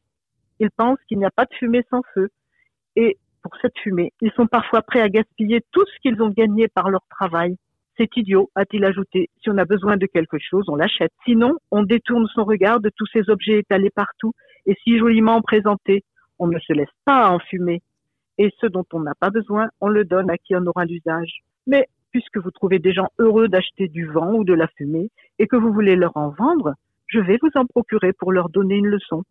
Ils 0.59 0.71
pensent 0.71 0.99
qu'il 1.07 1.17
n'y 1.17 1.25
a 1.25 1.31
pas 1.31 1.45
de 1.45 1.53
fumée 1.55 1.83
sans 1.89 2.01
feu. 2.13 2.29
Et 2.95 3.17
pour 3.43 3.51
cette 3.61 3.77
fumée, 3.79 4.13
ils 4.21 4.31
sont 4.31 4.47
parfois 4.47 4.81
prêts 4.81 5.01
à 5.01 5.09
gaspiller 5.09 5.61
tout 5.71 5.85
ce 5.85 5.99
qu'ils 6.01 6.21
ont 6.21 6.29
gagné 6.29 6.67
par 6.67 6.89
leur 6.89 7.05
travail. 7.09 7.57
C'est 7.97 8.15
idiot, 8.15 8.51
a-t-il 8.55 8.85
ajouté. 8.85 9.29
Si 9.41 9.49
on 9.49 9.57
a 9.57 9.65
besoin 9.65 9.97
de 9.97 10.05
quelque 10.05 10.37
chose, 10.39 10.65
on 10.67 10.75
l'achète. 10.75 11.11
Sinon, 11.25 11.53
on 11.71 11.83
détourne 11.83 12.27
son 12.27 12.43
regard 12.43 12.79
de 12.79 12.91
tous 12.95 13.07
ces 13.11 13.29
objets 13.29 13.59
étalés 13.59 13.89
partout 13.89 14.33
et 14.67 14.75
si 14.83 14.97
joliment 14.99 15.41
présentés. 15.41 16.03
On 16.39 16.47
ne 16.47 16.59
se 16.59 16.73
laisse 16.73 16.93
pas 17.05 17.29
enfumer. 17.31 17.81
Et 18.37 18.53
ce 18.61 18.67
dont 18.67 18.85
on 18.93 18.99
n'a 18.99 19.15
pas 19.15 19.31
besoin, 19.31 19.69
on 19.81 19.87
le 19.87 20.05
donne 20.05 20.29
à 20.29 20.37
qui 20.37 20.55
en 20.55 20.65
aura 20.67 20.85
l'usage. 20.85 21.39
Mais 21.65 21.87
puisque 22.17 22.43
vous 22.43 22.49
trouvez 22.49 22.79
des 22.79 22.93
gens 22.93 23.09
heureux 23.19 23.47
d'acheter 23.47 23.87
du 23.87 24.07
vent 24.07 24.33
ou 24.33 24.43
de 24.43 24.55
la 24.55 24.67
fumée 24.69 25.11
et 25.37 25.45
que 25.45 25.55
vous 25.55 25.71
voulez 25.71 25.95
leur 25.95 26.17
en 26.17 26.29
vendre, 26.29 26.73
je 27.05 27.19
vais 27.19 27.37
vous 27.39 27.51
en 27.53 27.67
procurer 27.67 28.11
pour 28.11 28.31
leur 28.31 28.49
donner 28.49 28.77
une 28.77 28.87
leçon. 28.87 29.21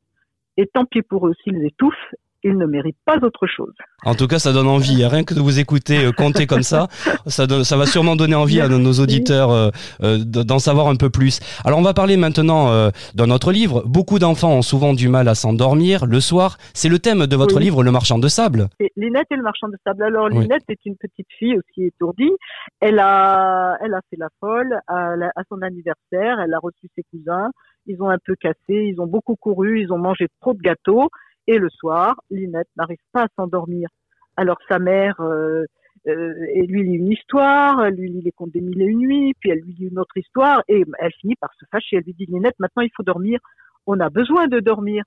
Et 0.57 0.69
tant 0.69 0.85
pis 0.85 1.03
pour 1.03 1.27
eux 1.27 1.35
s'ils 1.43 1.67
étouffent 1.67 2.15
il 2.47 2.57
ne 2.57 2.67
mérite 2.67 2.97
pas 3.05 3.17
autre 3.23 3.47
chose. 3.47 3.75
En 4.05 4.15
tout 4.15 4.29
cas, 4.29 4.39
ça 4.39 4.53
donne 4.53 4.69
envie. 4.69 5.05
Rien 5.05 5.25
que 5.25 5.35
de 5.35 5.41
vous 5.41 5.59
écouter 5.59 6.07
euh, 6.07 6.13
compter 6.13 6.47
comme 6.47 6.63
ça, 6.63 6.87
ça, 7.27 7.47
ça 7.65 7.77
va 7.77 7.87
sûrement 7.87 8.15
donner 8.15 8.37
envie 8.37 8.61
à 8.61 8.69
nos 8.69 8.93
auditeurs 8.93 9.51
euh, 9.51 9.71
euh, 10.03 10.19
d'en 10.25 10.61
savoir 10.61 10.87
un 10.87 10.95
peu 10.95 11.11
plus. 11.11 11.41
Alors, 11.65 11.81
on 11.81 11.83
va 11.83 11.93
parler 11.93 12.17
maintenant 12.17 12.71
euh, 12.71 12.91
d'un 13.15 13.31
autre 13.31 13.51
livre. 13.51 13.83
Beaucoup 13.85 14.21
d'enfants 14.21 14.53
ont 14.53 14.63
souvent 14.63 14.95
du 14.95 15.09
mal 15.09 15.27
à 15.27 15.35
s'endormir 15.35 16.07
le 16.07 16.21
soir. 16.21 16.57
C'est 16.73 16.89
le 16.89 17.01
thème 17.01 17.27
de 17.27 17.37
votre 17.37 17.59
livre, 17.59 17.83
Le 17.83 17.91
Marchand 17.91 18.19
de 18.19 18.29
sable. 18.29 18.69
Linette 18.97 19.27
et 19.33 19.37
le 19.37 19.43
Marchand 19.43 19.69
de 19.69 19.77
sable. 19.85 20.05
Alors, 20.05 20.29
Linette 20.29 20.65
est 20.69 20.87
une 20.87 20.97
petite 20.97 21.29
fille 21.39 21.57
aussi 21.59 21.87
étourdie. 21.87 22.33
Elle 22.81 23.01
a, 23.01 23.77
elle 23.83 23.95
a 23.95 24.01
fait 24.09 24.17
la 24.19 24.29
folle 24.39 24.79
à, 24.87 25.15
à 25.35 25.43
son 25.49 25.63
anniversaire. 25.63 26.39
Elle 26.41 26.55
a 26.55 26.61
reçu 26.63 26.87
ses 26.95 27.03
cousins. 27.11 27.51
Ils 27.87 28.01
ont 28.03 28.09
un 28.09 28.19
peu 28.25 28.37
cassé. 28.37 28.55
Ils 28.69 29.01
ont 29.01 29.07
beaucoup 29.07 29.35
couru. 29.35 29.81
Ils 29.81 29.93
ont 29.93 29.99
mangé 29.99 30.29
trop 30.41 30.55
de 30.55 30.61
gâteaux. 30.61 31.09
Et 31.47 31.59
le 31.59 31.69
soir, 31.71 32.17
Linette 32.31 32.69
n'arrive 32.77 32.99
pas 33.13 33.25
à 33.25 33.29
s'endormir. 33.37 33.89
Alors 34.37 34.59
sa 34.69 34.79
mère 34.79 35.21
euh, 35.21 35.65
euh, 36.09 36.35
lui 36.67 36.85
lit 36.85 36.97
une 36.97 37.13
histoire, 37.13 37.85
elle 37.85 37.95
lui 37.95 38.11
lit 38.11 38.23
les 38.23 38.33
contes 38.33 38.53
des 38.53 38.61
mille 38.61 38.83
et 38.83 38.87
une 38.87 38.99
nuits, 38.99 39.35
puis 39.41 39.51
elle 39.51 39.61
lui 39.61 39.75
lit 39.75 39.89
une 39.89 39.99
autre 39.99 40.17
histoire, 40.17 40.63
et 40.69 40.85
elle 40.99 41.13
finit 41.21 41.37
par 41.37 41.51
se 41.59 41.65
fâcher. 41.71 41.97
Elle 41.97 42.05
lui 42.05 42.15
dit, 42.15 42.27
Linette, 42.27 42.59
maintenant 42.59 42.83
il 42.83 42.91
faut 42.97 43.03
dormir. 43.03 43.41
On 43.87 43.99
a 44.01 44.11
besoin 44.11 44.47
de 44.47 44.61
dormir. 44.61 45.05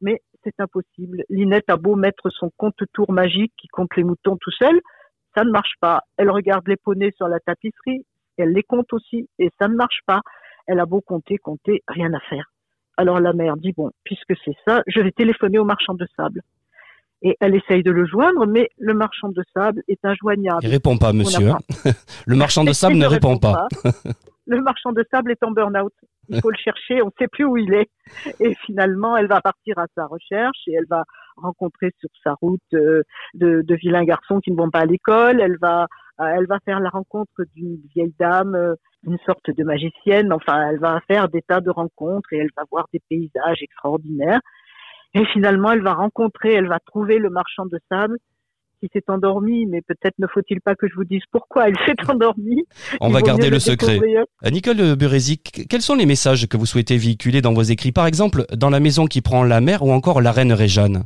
Mais 0.00 0.22
c'est 0.44 0.60
impossible. 0.60 1.24
Linette 1.28 1.68
a 1.68 1.76
beau 1.76 1.96
mettre 1.96 2.30
son 2.30 2.50
compte-tour 2.56 3.10
magique 3.10 3.52
qui 3.56 3.66
compte 3.68 3.96
les 3.96 4.04
moutons 4.04 4.36
tout 4.40 4.52
seul, 4.52 4.80
ça 5.36 5.44
ne 5.44 5.50
marche 5.50 5.74
pas. 5.80 6.02
Elle 6.16 6.30
regarde 6.30 6.66
les 6.68 6.76
poneys 6.76 7.12
sur 7.16 7.28
la 7.28 7.40
tapisserie, 7.40 8.04
elle 8.36 8.52
les 8.52 8.62
compte 8.62 8.92
aussi, 8.92 9.28
et 9.38 9.50
ça 9.60 9.68
ne 9.68 9.74
marche 9.74 10.00
pas. 10.06 10.20
Elle 10.66 10.80
a 10.80 10.86
beau 10.86 11.00
compter, 11.00 11.38
compter, 11.38 11.82
rien 11.88 12.12
à 12.12 12.20
faire. 12.20 12.50
Alors 12.98 13.20
la 13.20 13.32
mère 13.32 13.56
dit, 13.56 13.72
bon, 13.72 13.92
puisque 14.02 14.34
c'est 14.44 14.56
ça, 14.66 14.82
je 14.88 15.00
vais 15.00 15.12
téléphoner 15.12 15.58
au 15.58 15.64
marchand 15.64 15.94
de 15.94 16.06
sable. 16.16 16.42
Et 17.22 17.36
elle 17.40 17.54
essaye 17.54 17.84
de 17.84 17.92
le 17.92 18.04
joindre, 18.06 18.44
mais 18.46 18.70
le 18.76 18.92
marchand 18.92 19.28
de 19.28 19.42
sable 19.54 19.82
est 19.86 20.04
injoignable. 20.04 20.60
Il 20.62 20.68
répond 20.68 20.98
pas, 20.98 21.12
monsieur. 21.12 21.50
Hein. 21.50 21.58
le 22.26 22.36
marchand 22.36 22.64
de 22.64 22.72
sable 22.72 22.96
ne 22.96 23.06
répond 23.06 23.38
pas. 23.38 23.68
le 24.46 24.60
marchand 24.62 24.90
de 24.92 25.04
sable 25.12 25.30
est 25.30 25.42
en 25.44 25.52
burn-out. 25.52 25.92
Il 26.28 26.40
faut 26.40 26.50
le 26.50 26.56
chercher, 26.56 27.00
on 27.00 27.06
ne 27.06 27.10
sait 27.18 27.28
plus 27.28 27.44
où 27.44 27.56
il 27.56 27.72
est. 27.72 27.88
Et 28.40 28.54
finalement, 28.66 29.16
elle 29.16 29.28
va 29.28 29.40
partir 29.40 29.78
à 29.78 29.86
sa 29.94 30.06
recherche 30.06 30.58
et 30.66 30.74
elle 30.74 30.86
va 30.90 31.04
rencontrer 31.36 31.92
sur 32.00 32.10
sa 32.24 32.34
route 32.34 32.60
euh, 32.74 33.02
de, 33.34 33.62
de 33.62 33.74
vilains 33.76 34.04
garçons 34.04 34.40
qui 34.40 34.50
ne 34.50 34.56
vont 34.56 34.70
pas 34.70 34.80
à 34.80 34.86
l'école. 34.86 35.40
Elle 35.40 35.56
va, 35.60 35.86
elle 36.18 36.46
va 36.46 36.58
faire 36.64 36.80
la 36.80 36.90
rencontre 36.90 37.44
d'une 37.54 37.78
vieille 37.94 38.14
dame, 38.18 38.54
euh, 38.54 38.74
une 39.06 39.18
sorte 39.24 39.50
de 39.50 39.64
magicienne. 39.64 40.32
Enfin, 40.32 40.68
elle 40.68 40.78
va 40.78 41.00
faire 41.06 41.28
des 41.28 41.42
tas 41.42 41.60
de 41.60 41.70
rencontres 41.70 42.32
et 42.32 42.38
elle 42.38 42.50
va 42.56 42.64
voir 42.70 42.86
des 42.92 43.00
paysages 43.08 43.62
extraordinaires. 43.62 44.40
Et 45.14 45.24
finalement, 45.26 45.72
elle 45.72 45.82
va 45.82 45.94
rencontrer, 45.94 46.52
elle 46.52 46.68
va 46.68 46.78
trouver 46.80 47.18
le 47.18 47.30
marchand 47.30 47.66
de 47.66 47.78
sable 47.90 48.18
qui 48.80 48.88
s'est 48.92 49.04
endormi, 49.08 49.66
mais 49.66 49.80
peut-être 49.82 50.14
ne 50.18 50.26
faut-il 50.28 50.60
pas 50.60 50.76
que 50.76 50.86
je 50.88 50.94
vous 50.94 51.04
dise 51.04 51.22
pourquoi 51.32 51.68
elle 51.68 51.76
s'est 51.84 51.96
endormie. 52.08 52.64
On 53.00 53.08
va 53.08 53.22
garder 53.22 53.50
le 53.50 53.58
secret. 53.58 53.98
Nicole 54.50 54.96
Burézic, 54.96 55.66
quels 55.68 55.82
sont 55.82 55.96
les 55.96 56.06
messages 56.06 56.46
que 56.46 56.56
vous 56.56 56.66
souhaitez 56.66 56.96
véhiculer 56.96 57.40
dans 57.40 57.52
vos 57.52 57.62
écrits, 57.62 57.92
par 57.92 58.06
exemple 58.06 58.44
dans 58.56 58.70
La 58.70 58.80
maison 58.80 59.06
qui 59.06 59.20
prend 59.20 59.42
la 59.42 59.60
mer 59.60 59.82
ou 59.82 59.90
encore 59.90 60.20
La 60.20 60.30
reine 60.30 60.52
Réjeanne 60.52 61.04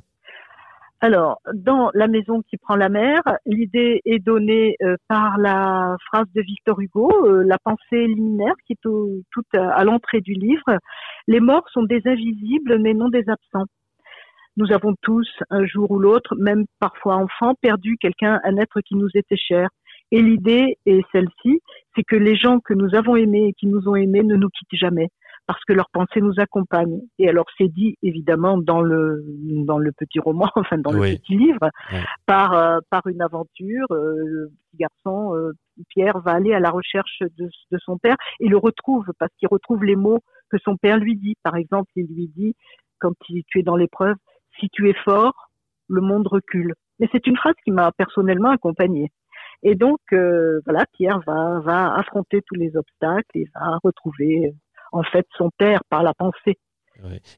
alors, 1.04 1.40
dans 1.52 1.90
La 1.94 2.06
maison 2.06 2.42
qui 2.48 2.56
prend 2.58 2.76
la 2.76 2.88
mer, 2.88 3.22
l'idée 3.44 4.00
est 4.04 4.20
donnée 4.20 4.76
euh, 4.82 4.94
par 5.08 5.36
la 5.36 5.96
phrase 6.06 6.26
de 6.32 6.42
Victor 6.42 6.80
Hugo, 6.80 7.10
euh, 7.26 7.42
la 7.44 7.58
pensée 7.58 8.06
liminaire 8.06 8.54
qui 8.64 8.74
est 8.74 8.78
tout 8.82 9.24
à 9.52 9.82
l'entrée 9.82 10.20
du 10.20 10.34
livre. 10.34 10.78
Les 11.26 11.40
morts 11.40 11.68
sont 11.72 11.82
des 11.82 12.02
invisibles, 12.04 12.78
mais 12.78 12.94
non 12.94 13.08
des 13.08 13.28
absents. 13.28 13.66
Nous 14.56 14.70
avons 14.70 14.94
tous, 15.02 15.28
un 15.50 15.66
jour 15.66 15.90
ou 15.90 15.98
l'autre, 15.98 16.36
même 16.36 16.66
parfois 16.78 17.16
enfants, 17.16 17.54
perdu 17.60 17.96
quelqu'un, 18.00 18.40
un 18.44 18.56
être 18.56 18.80
qui 18.82 18.94
nous 18.94 19.10
était 19.14 19.36
cher. 19.36 19.70
Et 20.12 20.22
l'idée 20.22 20.78
est 20.86 21.02
celle-ci, 21.10 21.62
c'est 21.96 22.04
que 22.04 22.14
les 22.14 22.36
gens 22.36 22.60
que 22.60 22.74
nous 22.74 22.94
avons 22.94 23.16
aimés 23.16 23.48
et 23.48 23.52
qui 23.54 23.66
nous 23.66 23.88
ont 23.88 23.96
aimés 23.96 24.22
ne 24.22 24.36
nous 24.36 24.50
quittent 24.50 24.78
jamais 24.78 25.08
parce 25.46 25.62
que 25.64 25.72
leur 25.72 25.90
pensée 25.90 26.20
nous 26.20 26.34
accompagne. 26.38 27.00
Et 27.18 27.28
alors 27.28 27.46
c'est 27.58 27.68
dit 27.68 27.96
évidemment 28.02 28.58
dans 28.58 28.80
le 28.80 29.24
dans 29.66 29.78
le 29.78 29.92
petit 29.92 30.18
roman, 30.18 30.48
enfin 30.56 30.78
dans 30.78 30.92
le 30.92 31.00
petit 31.00 31.36
livre, 31.36 31.70
par 32.26 32.52
euh, 32.54 32.78
par 32.90 33.06
une 33.06 33.22
aventure. 33.22 33.86
Euh, 33.90 34.14
le 34.16 34.48
petit 34.48 34.78
garçon 34.78 35.34
euh, 35.34 35.52
Pierre 35.88 36.20
va 36.20 36.32
aller 36.32 36.54
à 36.54 36.60
la 36.60 36.70
recherche 36.70 37.18
de, 37.20 37.48
de 37.70 37.78
son 37.78 37.98
père 37.98 38.16
et 38.40 38.48
le 38.48 38.56
retrouve 38.56 39.06
parce 39.18 39.32
qu'il 39.38 39.48
retrouve 39.48 39.84
les 39.84 39.96
mots 39.96 40.20
que 40.50 40.58
son 40.64 40.76
père 40.76 40.98
lui 40.98 41.16
dit. 41.16 41.34
Par 41.42 41.56
exemple, 41.56 41.90
il 41.96 42.06
lui 42.06 42.28
dit 42.28 42.54
quand 42.98 43.14
il, 43.28 43.42
tu 43.48 43.60
es 43.60 43.62
dans 43.62 43.76
l'épreuve, 43.76 44.16
si 44.60 44.68
tu 44.70 44.88
es 44.88 44.94
fort, 45.04 45.50
le 45.88 46.00
monde 46.00 46.26
recule. 46.26 46.74
Mais 46.98 47.08
c'est 47.10 47.26
une 47.26 47.36
phrase 47.36 47.54
qui 47.64 47.72
m'a 47.72 47.90
personnellement 47.92 48.50
accompagnée. 48.50 49.10
Et 49.64 49.74
donc, 49.74 50.00
euh, 50.12 50.60
voilà, 50.64 50.84
Pierre 50.92 51.20
va, 51.26 51.60
va 51.60 51.94
affronter 51.94 52.40
tous 52.46 52.54
les 52.54 52.76
obstacles 52.76 53.30
et 53.34 53.44
va 53.54 53.78
retrouver 53.82 54.52
en 54.92 55.02
fait 55.02 55.26
son 55.36 55.50
père 55.58 55.80
par 55.88 56.02
la 56.02 56.14
pensée. 56.14 56.58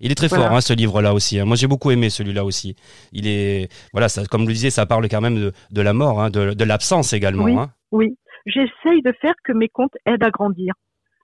Il 0.00 0.12
est 0.12 0.14
très 0.14 0.28
fort, 0.28 0.52
hein, 0.52 0.60
ce 0.60 0.74
livre-là 0.74 1.14
aussi. 1.14 1.38
Hein. 1.38 1.44
Moi, 1.44 1.56
j'ai 1.56 1.66
beaucoup 1.66 1.90
aimé 1.90 2.10
celui-là 2.10 2.44
aussi. 2.44 2.76
Il 3.12 3.26
est, 3.26 3.72
voilà, 3.92 4.08
ça, 4.08 4.24
comme 4.26 4.42
je 4.42 4.48
le 4.48 4.52
disais, 4.52 4.70
ça 4.70 4.84
parle 4.84 5.08
quand 5.08 5.20
même 5.20 5.50
de, 5.70 5.80
la 5.80 5.92
mort, 5.92 6.20
hein, 6.20 6.30
de, 6.30 6.64
l'absence 6.64 7.12
également. 7.12 7.44
Oui, 7.44 7.56
oui. 7.92 8.18
J'essaye 8.46 9.00
de 9.02 9.12
faire 9.22 9.34
que 9.42 9.52
mes 9.52 9.68
contes 9.68 9.94
aident 10.04 10.24
à 10.24 10.30
grandir, 10.30 10.74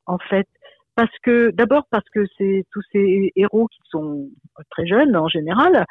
en 0.06 0.16
fait. 0.18 0.46
Parce 0.94 1.12
que, 1.22 1.50
d'abord 1.50 1.84
parce 1.90 2.08
que 2.14 2.24
c'est 2.38 2.64
tous 2.72 2.82
ces 2.92 3.30
héros 3.36 3.66
qui 3.68 3.80
sont 3.90 4.28
très 4.70 4.86
jeunes 4.86 5.16
en 5.16 5.28
général, 5.28 5.84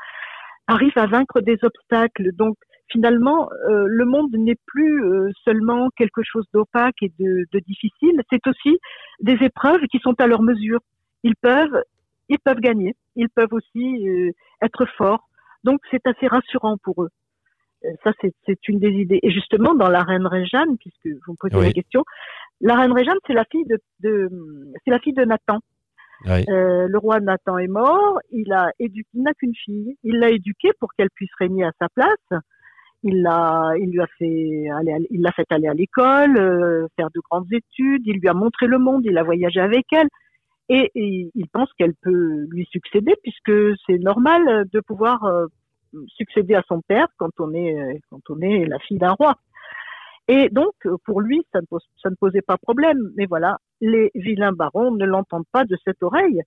arrivent 0.68 0.98
à 0.98 1.06
vaincre 1.06 1.42
des 1.42 1.58
obstacles. 1.62 2.32
Donc, 2.34 2.58
finalement, 2.92 3.50
euh, 3.70 3.86
le 3.88 4.06
monde 4.06 4.32
n'est 4.34 4.58
plus 4.66 5.04
euh, 5.04 5.30
seulement 5.44 5.90
quelque 5.98 6.22
chose 6.24 6.46
d'opaque 6.54 7.02
et 7.02 7.12
de, 7.20 7.46
de 7.52 7.60
difficile, 7.60 8.22
c'est 8.30 8.46
aussi 8.48 8.78
des 9.22 9.38
épreuves 9.42 9.82
qui 9.92 10.00
sont 10.00 10.16
à 10.20 10.28
leur 10.28 10.42
mesure. 10.42 10.80
Ils 11.24 11.36
peuvent 11.36 11.84
ils 12.30 12.40
peuvent 12.40 12.60
gagner, 12.60 12.96
ils 13.16 13.30
peuvent 13.30 13.54
aussi 13.54 14.08
euh, 14.08 14.32
être 14.62 14.86
forts. 14.98 15.28
Donc 15.64 15.82
c'est 15.92 16.06
assez 16.06 16.28
rassurant 16.28 16.78
pour 16.84 17.04
eux. 17.04 17.10
Euh, 17.86 17.90
ça, 18.04 18.12
c'est 18.46 18.68
une 18.68 18.80
des 18.80 18.92
idées. 18.92 19.20
Et 19.24 19.32
justement, 19.32 19.74
dans 19.74 19.90
la 19.90 20.04
reine 20.04 20.28
Réjeanne, 20.28 20.78
puisque 20.78 21.08
vous 21.26 21.34
me 21.34 21.38
posez 21.38 21.60
la 21.60 21.72
question, 21.72 22.04
la 22.62 22.76
reine 22.76 22.92
Réjeanne, 22.92 23.18
c'est 23.26 23.34
la 23.34 23.46
fille 23.46 23.66
de, 23.66 23.80
de 24.02 24.30
c'est 24.86 24.92
la 24.92 25.00
fille 25.00 25.14
de 25.14 25.26
Nathan. 25.26 25.60
Euh, 26.28 26.88
le 26.88 26.98
roi 26.98 27.20
Nathan 27.22 27.58
est 27.58 27.68
mort. 27.68 28.20
Il 28.32 28.52
a 28.52 28.72
éduqué, 28.80 29.10
il 29.14 29.24
n'a 29.24 29.34
qu'une 29.34 29.56
fille. 29.56 29.98
Il 30.04 30.20
l'a 30.20 30.30
éduquée 30.30 30.72
pour 30.80 30.94
qu'elle 30.94 31.10
puisse 31.10 31.34
régner 31.40 31.64
à 31.64 31.72
sa 31.80 31.88
place. 31.90 32.42
Il 33.04 33.22
l'a, 33.22 33.72
il 33.80 33.92
lui 33.92 34.02
a 34.02 34.08
fait 34.18 34.68
aller, 34.78 35.08
il 35.10 35.22
l'a 35.22 35.32
fait 35.32 35.50
aller 35.52 35.68
à 35.68 35.74
l'école, 35.74 36.38
euh, 36.38 36.88
faire 36.98 37.10
de 37.16 37.22
grandes 37.30 37.52
études. 37.54 38.04
Il 38.06 38.20
lui 38.20 38.28
a 38.28 38.34
montré 38.34 38.68
le 38.68 38.78
monde. 38.78 39.06
Il 39.06 39.18
a 39.18 39.24
voyagé 39.24 39.60
avec 39.62 39.86
elle 39.94 40.10
et, 40.70 40.92
il 41.34 41.48
pense 41.52 41.72
qu'elle 41.74 41.96
peut 41.96 42.46
lui 42.50 42.66
succéder 42.72 43.16
puisque 43.24 43.52
c'est 43.86 43.98
normal 43.98 44.66
de 44.72 44.80
pouvoir 44.82 45.24
euh, 45.26 45.48
succéder 46.08 46.54
à 46.54 46.64
son 46.68 46.82
père 46.82 47.08
quand 47.18 47.32
on 47.40 47.54
est 47.54 48.00
quand 48.10 48.22
on 48.30 48.40
est 48.42 48.66
la 48.66 48.78
fille 48.80 49.00
d'un 49.00 49.14
roi. 49.14 49.36
Et 50.28 50.50
donc 50.50 50.76
pour 51.06 51.22
lui 51.22 51.42
ça 51.52 51.60
ne, 51.62 51.78
ça 52.02 52.10
ne 52.12 52.16
posait 52.16 52.44
pas 52.44 52.58
problème. 52.58 53.12
Mais 53.18 53.26
voilà, 53.26 53.58
les 53.82 54.12
vilains 54.14 54.52
barons 54.52 54.92
ne 54.92 55.06
l'entendent 55.06 55.48
pas 55.52 55.66
de 55.66 55.76
cette 55.84 56.04
oreille. 56.04 56.42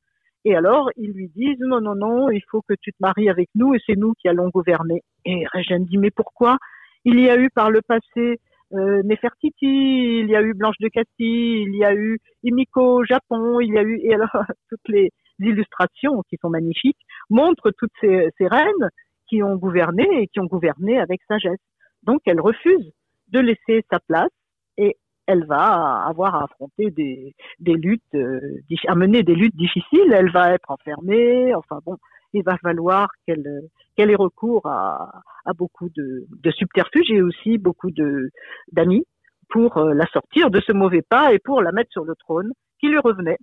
Et 0.45 0.55
alors 0.55 0.91
ils 0.97 1.13
lui 1.13 1.29
disent 1.35 1.59
non 1.61 1.81
non 1.81 1.97
non, 1.97 2.31
il 2.31 2.43
faut 2.49 2.63
que 2.63 2.75
tu 2.81 2.93
te 2.93 2.99
maries 3.01 3.29
avec 3.29 3.49
nous 3.57 3.75
et 3.75 3.81
c'est 3.85 3.97
nous 3.97 4.13
qui 4.15 4.29
allons 4.29 4.51
gouverner. 4.51 5.03
Et 5.25 5.45
Régène 5.53 5.85
dit 5.85 5.99
mais 5.99 6.11
pourquoi? 6.11 6.59
Il 7.05 7.19
y 7.21 7.29
a 7.29 7.37
eu 7.37 7.51
par 7.51 7.71
le 7.71 7.83
passé 7.83 8.41
euh, 8.75 9.03
Nefertiti, 9.03 10.21
il 10.21 10.29
y 10.29 10.37
a 10.37 10.43
eu 10.43 10.55
Blanche 10.55 10.79
de 10.81 10.89
Castille, 10.89 11.65
il 11.67 11.77
y 11.77 11.85
a 11.85 11.95
eu 11.95 12.19
Imiko 12.43 13.05
Japon, 13.05 13.61
il 13.61 13.73
y 13.75 13.79
a 13.79 13.83
eu 13.83 14.01
et 14.03 14.15
alors 14.15 14.31
toutes 14.71 14.89
les 14.89 15.11
illustrations 15.41 16.23
qui 16.29 16.37
sont 16.41 16.51
magnifiques 16.51 16.99
montrent 17.29 17.71
toutes 17.77 17.93
ces, 18.01 18.29
ces 18.39 18.47
reines 18.47 18.89
qui 19.29 19.43
ont 19.43 19.57
gouverné 19.57 20.07
et 20.23 20.27
qui 20.29 20.41
ont 20.41 20.47
gouverné 20.47 20.99
avec 20.99 21.21
sagesse. 21.29 21.59
Donc 22.03 22.21
elle 22.27 22.41
refuse 22.41 22.93
de 23.29 23.41
laisser 23.41 23.85
sa 23.91 23.99
place 24.01 24.31
et 24.77 24.97
elle 25.27 25.45
va 25.47 26.05
avoir 26.07 26.35
à 26.35 26.45
affronter 26.45 26.91
des, 26.91 27.35
des 27.61 27.75
luttes, 27.75 28.03
euh, 28.15 28.41
à 28.89 28.95
mener 28.95 29.23
des 29.23 29.35
luttes 29.35 29.57
difficiles. 29.57 30.13
Elle 30.13 30.31
va 30.31 30.53
être 30.53 30.71
enfermée. 30.71 31.55
Enfin 31.55 31.79
bon, 31.85 31.97
il 32.33 32.43
va 32.43 32.57
falloir 32.59 33.09
qu'elle 33.27 33.63
qu'elle 33.97 34.11
ait 34.11 34.17
recours 34.17 34.67
à, 34.67 35.23
à 35.45 35.53
beaucoup 35.53 35.89
de, 35.91 36.27
de, 36.43 36.51
subterfuges 36.51 37.11
et 37.11 37.23
aussi 37.23 37.59
beaucoup 37.59 37.91
de 37.91 38.31
d'amis 38.73 39.05
pour 39.49 39.77
euh, 39.77 39.93
la 39.95 40.07
sortir 40.07 40.51
de 40.51 40.61
ce 40.61 40.73
mauvais 40.73 41.03
pas 41.03 41.33
et 41.33 41.39
pour 41.39 41.61
la 41.61 41.73
mettre 41.73 41.91
sur 41.93 42.05
le 42.05 42.15
trône 42.17 42.53
qui 42.81 42.89
lui 42.89 42.99
revenait. 42.99 43.39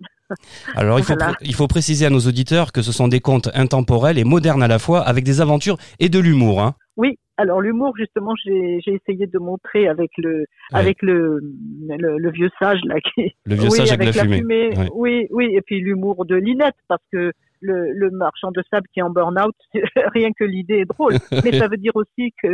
Alors 0.74 0.98
il 0.98 1.04
faut, 1.04 1.14
il 1.40 1.54
faut 1.54 1.66
préciser 1.66 2.06
à 2.06 2.10
nos 2.10 2.20
auditeurs 2.20 2.72
que 2.72 2.82
ce 2.82 2.92
sont 2.92 3.08
des 3.08 3.20
contes 3.20 3.48
intemporels 3.54 4.18
et 4.18 4.24
modernes 4.24 4.62
à 4.62 4.68
la 4.68 4.78
fois 4.78 5.00
avec 5.00 5.24
des 5.24 5.40
aventures 5.40 5.76
et 5.98 6.08
de 6.08 6.18
l'humour. 6.18 6.60
Hein. 6.60 6.74
Oui, 6.96 7.18
alors 7.40 7.60
l'humour 7.60 7.96
justement 7.96 8.34
j'ai 8.44 8.80
essayé 8.86 9.26
de 9.26 9.38
montrer 9.38 9.88
avec 9.88 10.10
le 10.18 10.44
avec 10.72 11.00
le, 11.00 11.40
le, 11.88 12.30
vieux 12.30 12.50
sage 12.58 12.80
là 12.84 12.96
qui 13.00 13.34
le 13.46 13.54
vieux 13.54 13.70
sage 13.70 13.92
avec, 13.92 14.14
la, 14.14 14.24
fumée, 14.24 14.70
oui 14.92 15.26
oui 15.30 15.48
et 15.54 15.62
puis 15.62 15.80
l'humour 15.80 16.26
de 16.26 16.36
Linette 16.36 16.76
parce 16.86 17.02
que 17.10 17.32
le, 17.60 17.92
le, 17.92 18.10
marchand 18.10 18.50
de 18.50 18.62
sable 18.70 18.86
qui 18.92 19.00
est 19.00 19.02
en 19.02 19.10
burn-out, 19.10 19.54
rien 20.14 20.30
que 20.32 20.44
l'idée 20.44 20.78
est 20.78 20.84
drôle. 20.84 21.14
Mais 21.44 21.52
ça 21.52 21.68
veut 21.68 21.76
dire 21.76 21.94
aussi 21.94 22.32
que 22.42 22.48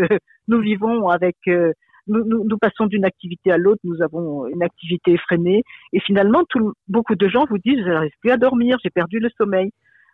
nous 0.48 0.60
vivons 0.60 1.08
avec, 1.08 1.36
euh, 1.48 1.72
nous, 2.06 2.24
nous, 2.24 2.44
nous, 2.44 2.58
passons 2.58 2.86
d'une 2.86 3.04
activité 3.04 3.50
à 3.50 3.58
l'autre, 3.58 3.80
nous 3.84 4.02
avons 4.02 4.46
une 4.46 4.62
activité 4.62 5.12
effrénée, 5.12 5.62
et 5.92 6.00
finalement, 6.00 6.44
tout, 6.48 6.72
beaucoup 6.88 7.14
de 7.14 7.28
gens 7.28 7.44
vous 7.48 7.58
disent, 7.58 7.80
je 7.80 7.90
n'arrive 7.90 8.12
plus 8.20 8.30
à 8.30 8.36
dormir, 8.36 8.78
j'ai 8.82 8.90
perdu 8.90 9.18
le 9.18 9.30
sommeil. 9.36 9.70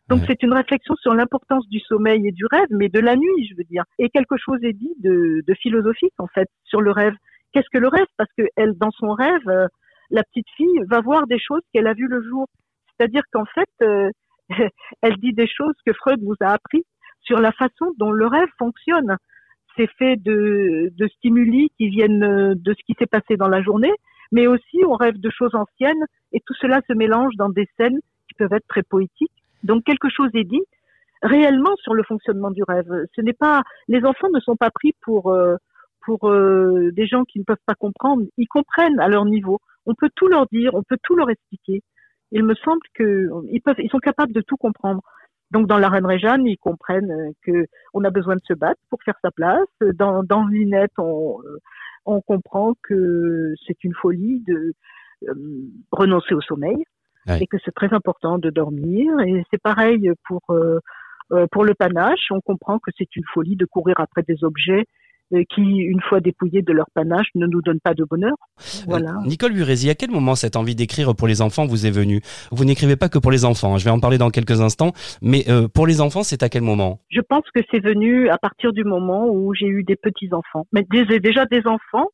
Donc 0.08 0.20
c'est 0.26 0.42
une 0.42 0.52
réflexion 0.52 0.94
sur 0.96 1.14
l'importance 1.14 1.66
du 1.68 1.78
sommeil 1.80 2.26
et 2.26 2.32
du 2.32 2.44
rêve, 2.50 2.66
mais 2.70 2.88
de 2.88 2.98
la 2.98 3.16
nuit, 3.16 3.48
je 3.48 3.56
veux 3.56 3.64
dire. 3.64 3.84
Et 3.98 4.10
quelque 4.10 4.36
chose 4.36 4.58
est 4.62 4.72
dit 4.72 4.92
de, 4.98 5.42
de 5.46 5.54
philosophique 5.54 6.12
en 6.18 6.26
fait 6.26 6.48
sur 6.64 6.80
le 6.80 6.90
rêve. 6.90 7.14
Qu'est-ce 7.52 7.68
que 7.72 7.78
le 7.78 7.88
rêve? 7.88 8.06
Parce 8.16 8.30
que 8.36 8.42
elle, 8.56 8.74
dans 8.76 8.90
son 8.90 9.12
rêve, 9.12 9.48
euh, 9.48 9.68
la 10.10 10.22
petite 10.24 10.48
fille 10.56 10.80
va 10.90 11.00
voir 11.00 11.26
des 11.26 11.38
choses 11.38 11.62
qu'elle 11.72 11.86
a 11.86 11.94
vues 11.94 12.08
le 12.08 12.22
jour. 12.22 12.48
C'est-à-dire 12.96 13.22
qu'en 13.32 13.44
fait, 13.46 13.68
euh, 13.82 14.10
elle 15.02 15.16
dit 15.16 15.32
des 15.32 15.46
choses 15.46 15.74
que 15.86 15.92
Freud 15.92 16.20
vous 16.22 16.36
a 16.40 16.52
appris 16.52 16.84
sur 17.22 17.38
la 17.38 17.52
façon 17.52 17.92
dont 17.98 18.10
le 18.10 18.26
rêve 18.26 18.48
fonctionne. 18.58 19.16
C'est 19.76 19.90
fait 19.98 20.16
de, 20.16 20.92
stimuli 21.16 21.70
qui 21.78 21.88
viennent 21.88 22.54
de 22.54 22.74
ce 22.74 22.84
qui 22.84 22.94
s'est 22.98 23.06
passé 23.06 23.36
dans 23.36 23.48
la 23.48 23.62
journée, 23.62 23.92
mais 24.30 24.46
aussi 24.46 24.84
on 24.86 24.94
rêve 24.94 25.18
de 25.18 25.30
choses 25.30 25.54
anciennes 25.54 26.04
et 26.32 26.40
tout 26.46 26.54
cela 26.60 26.80
se 26.88 26.92
mélange 26.92 27.34
dans 27.36 27.48
des 27.48 27.66
scènes 27.76 28.00
qui 28.28 28.34
peuvent 28.34 28.52
être 28.52 28.66
très 28.68 28.82
poétiques. 28.82 29.32
Donc 29.62 29.84
quelque 29.84 30.08
chose 30.10 30.30
est 30.34 30.44
dit 30.44 30.62
réellement 31.22 31.74
sur 31.76 31.94
le 31.94 32.02
fonctionnement 32.02 32.50
du 32.50 32.62
rêve. 32.64 32.90
Ce 33.14 33.20
n'est 33.20 33.32
pas 33.32 33.62
les 33.88 34.04
enfants 34.04 34.28
ne 34.32 34.40
sont 34.40 34.56
pas 34.56 34.70
pris 34.70 34.94
pour 35.02 35.30
euh, 35.30 35.56
pour 36.04 36.28
euh, 36.28 36.90
des 36.92 37.06
gens 37.06 37.24
qui 37.24 37.38
ne 37.38 37.44
peuvent 37.44 37.56
pas 37.64 37.74
comprendre. 37.74 38.24
Ils 38.36 38.48
comprennent 38.48 38.98
à 39.00 39.08
leur 39.08 39.24
niveau. 39.24 39.60
On 39.86 39.94
peut 39.94 40.10
tout 40.14 40.26
leur 40.26 40.46
dire, 40.48 40.74
on 40.74 40.82
peut 40.82 40.98
tout 41.02 41.14
leur 41.14 41.30
expliquer 41.30 41.82
il 42.32 42.44
me 42.44 42.54
semble 42.56 42.80
que 42.94 43.28
ils 43.50 43.60
peuvent, 43.60 43.76
ils 43.78 43.90
sont 43.90 43.98
capables 43.98 44.32
de 44.32 44.40
tout 44.40 44.56
comprendre. 44.56 45.02
Donc 45.50 45.66
dans 45.66 45.78
la 45.78 45.88
Reine 45.88 46.06
Réjeanne, 46.06 46.46
ils 46.46 46.56
comprennent 46.56 47.10
euh, 47.10 47.30
que 47.42 47.66
on 47.92 48.04
a 48.04 48.10
besoin 48.10 48.36
de 48.36 48.40
se 48.44 48.54
battre 48.54 48.80
pour 48.90 49.02
faire 49.02 49.18
sa 49.22 49.30
place. 49.30 49.68
Dans, 49.94 50.24
dans 50.24 50.46
Linette, 50.46 50.92
on, 50.98 51.40
euh, 51.44 51.58
on 52.06 52.20
comprend 52.22 52.72
que 52.82 53.52
c'est 53.66 53.84
une 53.84 53.94
folie 53.94 54.42
de 54.46 54.72
euh, 55.28 55.34
renoncer 55.92 56.34
au 56.34 56.40
sommeil 56.40 56.84
et 57.40 57.46
que 57.46 57.58
c'est 57.64 57.74
très 57.74 57.92
important 57.92 58.38
de 58.38 58.50
dormir. 58.50 59.12
Et 59.20 59.44
c'est 59.50 59.62
pareil 59.62 60.10
pour 60.26 60.42
pour 61.52 61.64
le 61.64 61.74
panache. 61.74 62.26
On 62.30 62.40
comprend 62.40 62.78
que 62.78 62.90
c'est 62.98 63.14
une 63.14 63.24
folie 63.32 63.56
de 63.56 63.64
courir 63.64 64.00
après 64.00 64.22
des 64.22 64.42
objets 64.42 64.80
euh, 64.80 65.01
qui, 65.54 65.62
une 65.62 66.00
fois 66.00 66.20
dépouillés 66.20 66.62
de 66.62 66.72
leur 66.72 66.86
panache, 66.94 67.26
ne 67.34 67.46
nous 67.46 67.62
donnent 67.62 67.80
pas 67.80 67.94
de 67.94 68.04
bonheur. 68.04 68.34
Voilà. 68.86 69.10
Euh, 69.10 69.26
Nicole 69.26 69.52
Burézy, 69.52 69.90
à 69.90 69.94
quel 69.94 70.10
moment 70.10 70.34
cette 70.34 70.56
envie 70.56 70.74
d'écrire 70.74 71.14
pour 71.14 71.28
les 71.28 71.42
enfants 71.42 71.66
vous 71.66 71.86
est 71.86 71.90
venue? 71.90 72.20
Vous 72.50 72.64
n'écrivez 72.64 72.96
pas 72.96 73.08
que 73.08 73.18
pour 73.18 73.30
les 73.30 73.44
enfants, 73.44 73.74
hein, 73.74 73.78
je 73.78 73.84
vais 73.84 73.90
en 73.90 74.00
parler 74.00 74.18
dans 74.18 74.30
quelques 74.30 74.60
instants, 74.60 74.92
mais 75.22 75.44
euh, 75.48 75.68
pour 75.68 75.86
les 75.86 76.00
enfants, 76.00 76.22
c'est 76.22 76.42
à 76.42 76.48
quel 76.48 76.62
moment? 76.62 77.00
Je 77.10 77.20
pense 77.20 77.44
que 77.54 77.60
c'est 77.70 77.80
venu 77.80 78.28
à 78.28 78.38
partir 78.38 78.72
du 78.72 78.84
moment 78.84 79.28
où 79.28 79.54
j'ai 79.54 79.66
eu 79.66 79.82
des 79.84 79.96
petits-enfants. 79.96 80.66
Mais 80.72 80.84
déjà 80.88 81.46
des 81.46 81.66
enfants, 81.66 82.08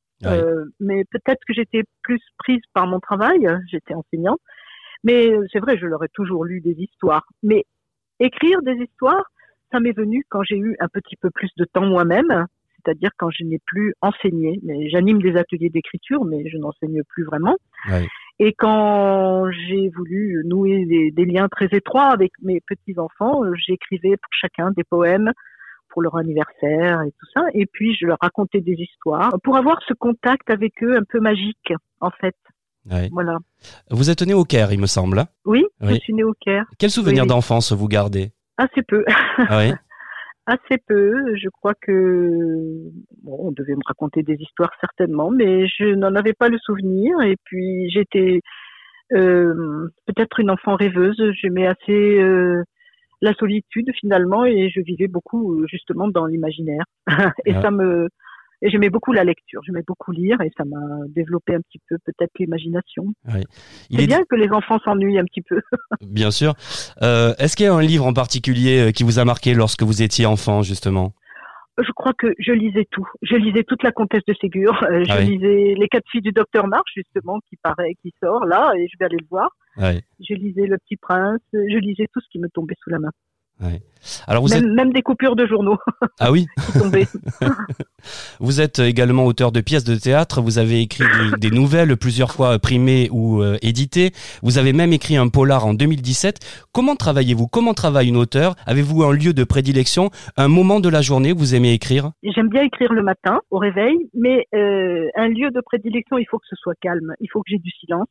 mais 0.80 1.04
peut-être 1.10 1.40
que 1.46 1.54
j'étais 1.54 1.82
plus 2.02 2.20
prise 2.38 2.60
par 2.74 2.86
mon 2.86 3.00
travail, 3.00 3.48
j'étais 3.70 3.94
enseignante, 3.94 4.40
mais 5.04 5.30
c'est 5.52 5.60
vrai, 5.60 5.78
je 5.78 5.86
leur 5.86 6.02
ai 6.04 6.08
toujours 6.12 6.44
lu 6.44 6.60
des 6.60 6.76
histoires. 6.78 7.26
Mais 7.42 7.64
écrire 8.20 8.62
des 8.62 8.74
histoires, 8.74 9.24
ça 9.70 9.80
m'est 9.80 9.96
venu 9.96 10.24
quand 10.28 10.42
j'ai 10.42 10.56
eu 10.56 10.76
un 10.80 10.88
petit 10.88 11.16
peu 11.16 11.30
plus 11.30 11.50
de 11.56 11.64
temps 11.64 11.84
moi-même, 11.84 12.46
c'est-à-dire 12.88 13.10
quand 13.18 13.30
je 13.30 13.44
n'ai 13.44 13.58
plus 13.66 13.94
enseigné. 14.00 14.60
Mais 14.62 14.88
j'anime 14.88 15.20
des 15.20 15.36
ateliers 15.36 15.70
d'écriture, 15.70 16.24
mais 16.24 16.48
je 16.48 16.56
n'enseigne 16.56 17.02
plus 17.08 17.24
vraiment. 17.24 17.56
Et 18.40 18.52
quand 18.52 19.50
j'ai 19.50 19.90
voulu 19.90 20.42
nouer 20.46 20.86
des, 20.86 21.24
liens 21.24 21.48
très 21.48 21.66
étroits 21.72 22.10
avec 22.10 22.32
mes 22.42 22.60
petits 22.60 22.98
enfants, 22.98 23.42
j'écrivais 23.66 24.16
pour 24.16 24.32
chacun 24.40 24.70
des 24.70 24.84
poèmes 24.84 25.32
pour 25.90 26.02
leur 26.02 26.16
anniversaire 26.16 27.02
et 27.02 27.10
tout 27.10 27.26
ça. 27.34 27.42
Et 27.54 27.66
puis 27.66 27.94
je 27.94 28.06
leur 28.06 28.18
racontais 28.20 28.60
des 28.60 28.74
histoires 28.74 29.34
pour 29.42 29.56
avoir 29.56 29.80
ce 29.86 29.94
contact 29.94 30.50
avec 30.50 30.82
eux 30.82 30.96
un 30.96 31.04
peu 31.08 31.20
magique, 31.20 31.72
en 32.00 32.10
fait. 32.10 32.36
Voilà. 33.12 33.38
Vous 33.90 34.08
êtes 34.08 34.22
né 34.22 34.32
au 34.32 34.44
Caire, 34.44 34.72
il 34.72 34.80
me 34.80 34.86
semble. 34.86 35.18
Hein? 35.18 35.26
Oui, 35.44 35.64
je 35.82 35.94
suis 35.94 36.14
né 36.14 36.24
au 36.24 36.32
Caire. 36.40 36.64
Quel 36.78 36.90
souvenir 36.90 37.26
d'enfance 37.26 37.72
vous 37.72 37.88
gardez? 37.88 38.30
Assez 38.56 38.82
peu. 38.82 39.04
Ah 39.36 39.58
oui 39.58 39.72
Assez 40.50 40.78
peu. 40.86 41.36
Je 41.36 41.50
crois 41.50 41.74
que 41.74 41.90
bon, 43.22 43.36
on 43.38 43.52
devait 43.52 43.74
me 43.74 43.86
raconter 43.86 44.22
des 44.22 44.36
histoires 44.40 44.72
certainement, 44.80 45.30
mais 45.30 45.68
je 45.68 45.94
n'en 45.94 46.14
avais 46.14 46.32
pas 46.32 46.48
le 46.48 46.56
souvenir. 46.56 47.20
Et 47.20 47.36
puis 47.44 47.90
j'étais 47.90 48.40
euh, 49.12 49.88
peut-être 50.06 50.40
une 50.40 50.50
enfant 50.50 50.74
rêveuse. 50.74 51.22
J'aimais 51.42 51.66
assez 51.66 52.18
euh, 52.18 52.62
la 53.20 53.34
solitude 53.34 53.90
finalement 54.00 54.46
et 54.46 54.70
je 54.70 54.80
vivais 54.80 55.08
beaucoup 55.08 55.66
justement 55.66 56.08
dans 56.08 56.24
l'imaginaire 56.24 56.84
et 57.44 57.52
Ah. 57.54 57.60
ça 57.60 57.70
me 57.70 58.08
et 58.62 58.70
j'aimais 58.70 58.90
beaucoup 58.90 59.12
la 59.12 59.24
lecture, 59.24 59.60
j'aimais 59.64 59.84
beaucoup 59.86 60.12
lire 60.12 60.40
et 60.40 60.50
ça 60.56 60.64
m'a 60.64 60.76
développé 61.08 61.54
un 61.54 61.60
petit 61.60 61.80
peu 61.88 61.96
peut-être 62.04 62.30
l'imagination. 62.38 63.04
Il 63.28 63.98
C'est 63.98 64.04
est 64.04 64.06
bien 64.06 64.22
que 64.28 64.36
les 64.36 64.50
enfants 64.50 64.78
s'ennuient 64.84 65.18
un 65.18 65.24
petit 65.24 65.42
peu. 65.42 65.60
bien 66.02 66.30
sûr. 66.30 66.54
Euh, 67.02 67.34
Est-ce 67.38 67.56
qu'il 67.56 67.66
y 67.66 67.68
a 67.68 67.74
un 67.74 67.82
livre 67.82 68.06
en 68.06 68.12
particulier 68.12 68.88
euh, 68.88 68.90
qui 68.92 69.04
vous 69.04 69.18
a 69.18 69.24
marqué 69.24 69.54
lorsque 69.54 69.82
vous 69.82 70.02
étiez 70.02 70.26
enfant, 70.26 70.62
justement? 70.62 71.12
Je 71.80 71.92
crois 71.92 72.12
que 72.18 72.26
je 72.40 72.50
lisais 72.50 72.86
tout. 72.90 73.06
Je 73.22 73.36
lisais 73.36 73.62
toute 73.62 73.84
la 73.84 73.92
comtesse 73.92 74.24
de 74.26 74.34
Ségur. 74.40 74.82
Euh, 74.82 75.04
je 75.04 75.12
Ah 75.12 75.18
oui. 75.20 75.36
lisais 75.36 75.74
les 75.78 75.86
quatre 75.88 76.08
filles 76.10 76.22
du 76.22 76.32
docteur 76.32 76.66
March 76.66 76.88
justement 76.96 77.38
qui 77.48 77.56
paraît, 77.62 77.94
qui 78.02 78.12
sort 78.20 78.44
là 78.46 78.72
et 78.76 78.88
je 78.88 78.96
vais 78.98 79.04
aller 79.04 79.18
le 79.20 79.26
voir. 79.30 79.50
Ouais. 79.76 80.02
Je 80.18 80.34
lisais 80.34 80.66
Le 80.66 80.76
Petit 80.78 80.96
Prince. 80.96 81.38
Je 81.52 81.78
lisais 81.78 82.06
tout 82.12 82.20
ce 82.20 82.26
qui 82.32 82.40
me 82.40 82.48
tombait 82.48 82.74
sous 82.82 82.90
la 82.90 82.98
main. 82.98 83.10
Alors 84.26 84.42
vous 84.42 84.54
même, 84.54 84.64
êtes 84.64 84.72
même 84.72 84.92
des 84.92 85.02
coupures 85.02 85.36
de 85.36 85.46
journaux 85.46 85.76
ah 86.20 86.30
oui, 86.32 86.46
vous 88.40 88.60
êtes 88.60 88.78
également 88.78 89.24
auteur 89.24 89.52
de 89.52 89.60
pièces 89.60 89.84
de 89.84 89.94
théâtre. 89.94 90.40
Vous 90.40 90.58
avez 90.58 90.80
écrit 90.80 91.04
des, 91.04 91.36
des 91.48 91.54
nouvelles 91.54 91.96
plusieurs 91.96 92.30
fois 92.30 92.58
primées 92.58 93.08
ou 93.10 93.42
euh, 93.42 93.56
éditées. 93.62 94.10
Vous 94.42 94.58
avez 94.58 94.72
même 94.72 94.92
écrit 94.92 95.16
un 95.16 95.28
polar 95.28 95.66
en 95.66 95.74
2017. 95.74 96.66
Comment 96.72 96.96
travaillez-vous? 96.96 97.46
Comment 97.46 97.74
travaille 97.74 98.08
une 98.08 98.16
auteure? 98.16 98.54
Avez-vous 98.66 99.02
un 99.04 99.12
lieu 99.12 99.32
de 99.32 99.44
prédilection? 99.44 100.10
Un 100.36 100.48
moment 100.48 100.80
de 100.80 100.88
la 100.88 101.02
journée 101.02 101.32
où 101.32 101.38
vous 101.38 101.54
aimez 101.54 101.72
écrire? 101.72 102.10
J'aime 102.22 102.48
bien 102.48 102.62
écrire 102.62 102.92
le 102.92 103.02
matin 103.02 103.40
au 103.50 103.58
réveil, 103.58 103.96
mais 104.14 104.46
euh, 104.54 105.08
un 105.16 105.28
lieu 105.28 105.50
de 105.50 105.60
prédilection, 105.60 106.18
il 106.18 106.26
faut 106.30 106.38
que 106.38 106.46
ce 106.48 106.56
soit 106.56 106.74
calme. 106.80 107.14
Il 107.20 107.28
faut 107.32 107.40
que 107.40 107.50
j'ai 107.50 107.58
du 107.58 107.70
silence. 107.70 108.08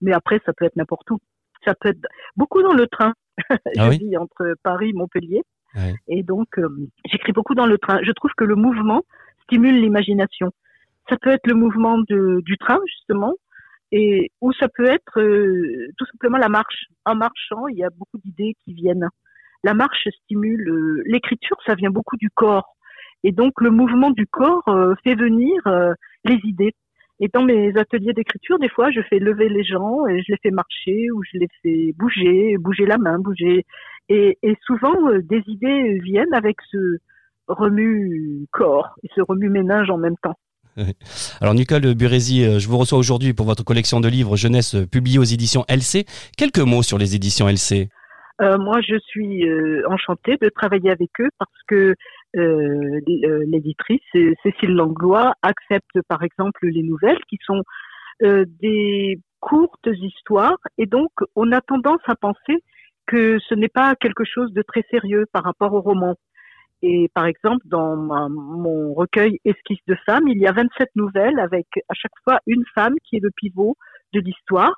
Mais 0.00 0.12
après, 0.12 0.40
ça 0.46 0.52
peut 0.56 0.64
être 0.64 0.76
n'importe 0.76 1.10
où. 1.10 1.18
Ça 1.64 1.74
peut 1.74 1.88
être 1.88 2.06
beaucoup 2.36 2.62
dans 2.62 2.74
le 2.74 2.86
train. 2.86 3.12
je 3.50 3.80
Ah 3.80 3.88
oui 3.88 3.98
vis 3.98 4.16
entre 4.16 4.54
Paris 4.62 4.90
et 4.90 4.92
Montpellier. 4.92 5.42
Ouais. 5.74 5.94
Et 6.08 6.22
donc, 6.22 6.58
euh, 6.58 6.68
j'écris 7.04 7.32
beaucoup 7.32 7.54
dans 7.54 7.66
le 7.66 7.78
train. 7.78 8.00
Je 8.02 8.12
trouve 8.12 8.30
que 8.36 8.44
le 8.44 8.54
mouvement 8.54 9.02
stimule 9.44 9.80
l'imagination. 9.80 10.50
Ça 11.08 11.16
peut 11.20 11.30
être 11.30 11.46
le 11.46 11.54
mouvement 11.54 11.98
de, 11.98 12.40
du 12.44 12.56
train, 12.58 12.78
justement, 12.86 13.34
et 13.92 14.30
ou 14.40 14.52
ça 14.52 14.68
peut 14.68 14.86
être 14.86 15.20
euh, 15.20 15.88
tout 15.96 16.06
simplement 16.06 16.38
la 16.38 16.48
marche. 16.48 16.86
En 17.04 17.14
marchant, 17.14 17.66
il 17.68 17.78
y 17.78 17.84
a 17.84 17.90
beaucoup 17.90 18.18
d'idées 18.24 18.54
qui 18.64 18.74
viennent. 18.74 19.08
La 19.64 19.74
marche 19.74 20.08
stimule 20.24 20.68
euh, 20.68 21.02
l'écriture, 21.06 21.56
ça 21.66 21.74
vient 21.74 21.90
beaucoup 21.90 22.16
du 22.16 22.30
corps. 22.30 22.76
Et 23.24 23.32
donc, 23.32 23.60
le 23.60 23.70
mouvement 23.70 24.10
du 24.10 24.26
corps 24.28 24.64
fait 25.02 25.16
venir 25.16 25.60
les 26.24 26.38
idées. 26.44 26.72
Et 27.20 27.28
dans 27.32 27.42
mes 27.42 27.76
ateliers 27.76 28.12
d'écriture, 28.12 28.58
des 28.58 28.68
fois, 28.68 28.90
je 28.90 29.00
fais 29.08 29.18
lever 29.18 29.48
les 29.48 29.64
gens 29.64 30.06
et 30.06 30.22
je 30.22 30.32
les 30.32 30.38
fais 30.42 30.50
marcher 30.50 31.10
ou 31.10 31.22
je 31.24 31.38
les 31.38 31.48
fais 31.62 31.92
bouger, 31.98 32.56
bouger 32.58 32.86
la 32.86 32.98
main, 32.98 33.18
bouger. 33.18 33.64
Et, 34.08 34.38
et 34.42 34.56
souvent, 34.64 34.94
euh, 35.08 35.20
des 35.22 35.42
idées 35.46 35.98
viennent 36.04 36.32
avec 36.32 36.58
ce 36.70 36.98
remue-corps 37.48 38.94
et 39.02 39.08
ce 39.14 39.20
remue-ménage 39.20 39.90
en 39.90 39.98
même 39.98 40.16
temps. 40.22 40.36
Alors 41.40 41.54
Nicole 41.54 41.94
Burézy, 41.94 42.44
euh, 42.44 42.60
je 42.60 42.68
vous 42.68 42.78
reçois 42.78 42.98
aujourd'hui 42.98 43.34
pour 43.34 43.46
votre 43.46 43.64
collection 43.64 43.98
de 43.98 44.06
livres 44.06 44.36
jeunesse 44.36 44.76
euh, 44.76 44.86
publiée 44.86 45.18
aux 45.18 45.24
éditions 45.24 45.64
LC. 45.68 46.06
Quelques 46.36 46.60
mots 46.60 46.84
sur 46.84 46.98
les 46.98 47.16
éditions 47.16 47.48
LC. 47.48 47.88
Euh, 48.40 48.56
moi, 48.56 48.80
je 48.80 48.96
suis 49.00 49.48
euh, 49.48 49.82
enchantée 49.88 50.36
de 50.40 50.48
travailler 50.48 50.90
avec 50.90 51.10
eux 51.20 51.28
parce 51.38 51.62
que 51.66 51.94
euh, 52.36 53.00
l'éditrice 53.06 54.00
euh, 54.16 54.34
Cécile 54.42 54.74
Langlois 54.74 55.34
accepte, 55.42 56.00
par 56.08 56.22
exemple, 56.22 56.66
les 56.66 56.82
nouvelles 56.82 57.20
qui 57.28 57.38
sont 57.42 57.62
euh, 58.22 58.44
des 58.60 59.18
courtes 59.40 59.86
histoires 59.86 60.58
et 60.76 60.86
donc 60.86 61.10
on 61.36 61.52
a 61.52 61.60
tendance 61.60 62.00
à 62.06 62.16
penser 62.16 62.62
que 63.06 63.38
ce 63.48 63.54
n'est 63.54 63.68
pas 63.68 63.94
quelque 63.94 64.24
chose 64.24 64.52
de 64.52 64.62
très 64.62 64.84
sérieux 64.90 65.24
par 65.32 65.44
rapport 65.44 65.72
au 65.72 65.80
roman. 65.80 66.16
Et 66.82 67.08
par 67.14 67.26
exemple, 67.26 67.64
dans 67.66 67.96
mon 67.96 68.92
recueil 68.92 69.38
Esquisse 69.44 69.84
de 69.86 69.96
femmes, 70.04 70.28
il 70.28 70.38
y 70.38 70.46
a 70.46 70.52
27 70.52 70.90
nouvelles 70.96 71.38
avec 71.38 71.66
à 71.88 71.94
chaque 71.94 72.12
fois 72.24 72.40
une 72.46 72.64
femme 72.74 72.94
qui 73.04 73.16
est 73.16 73.22
le 73.22 73.30
pivot 73.34 73.76
de 74.12 74.20
l'histoire. 74.20 74.76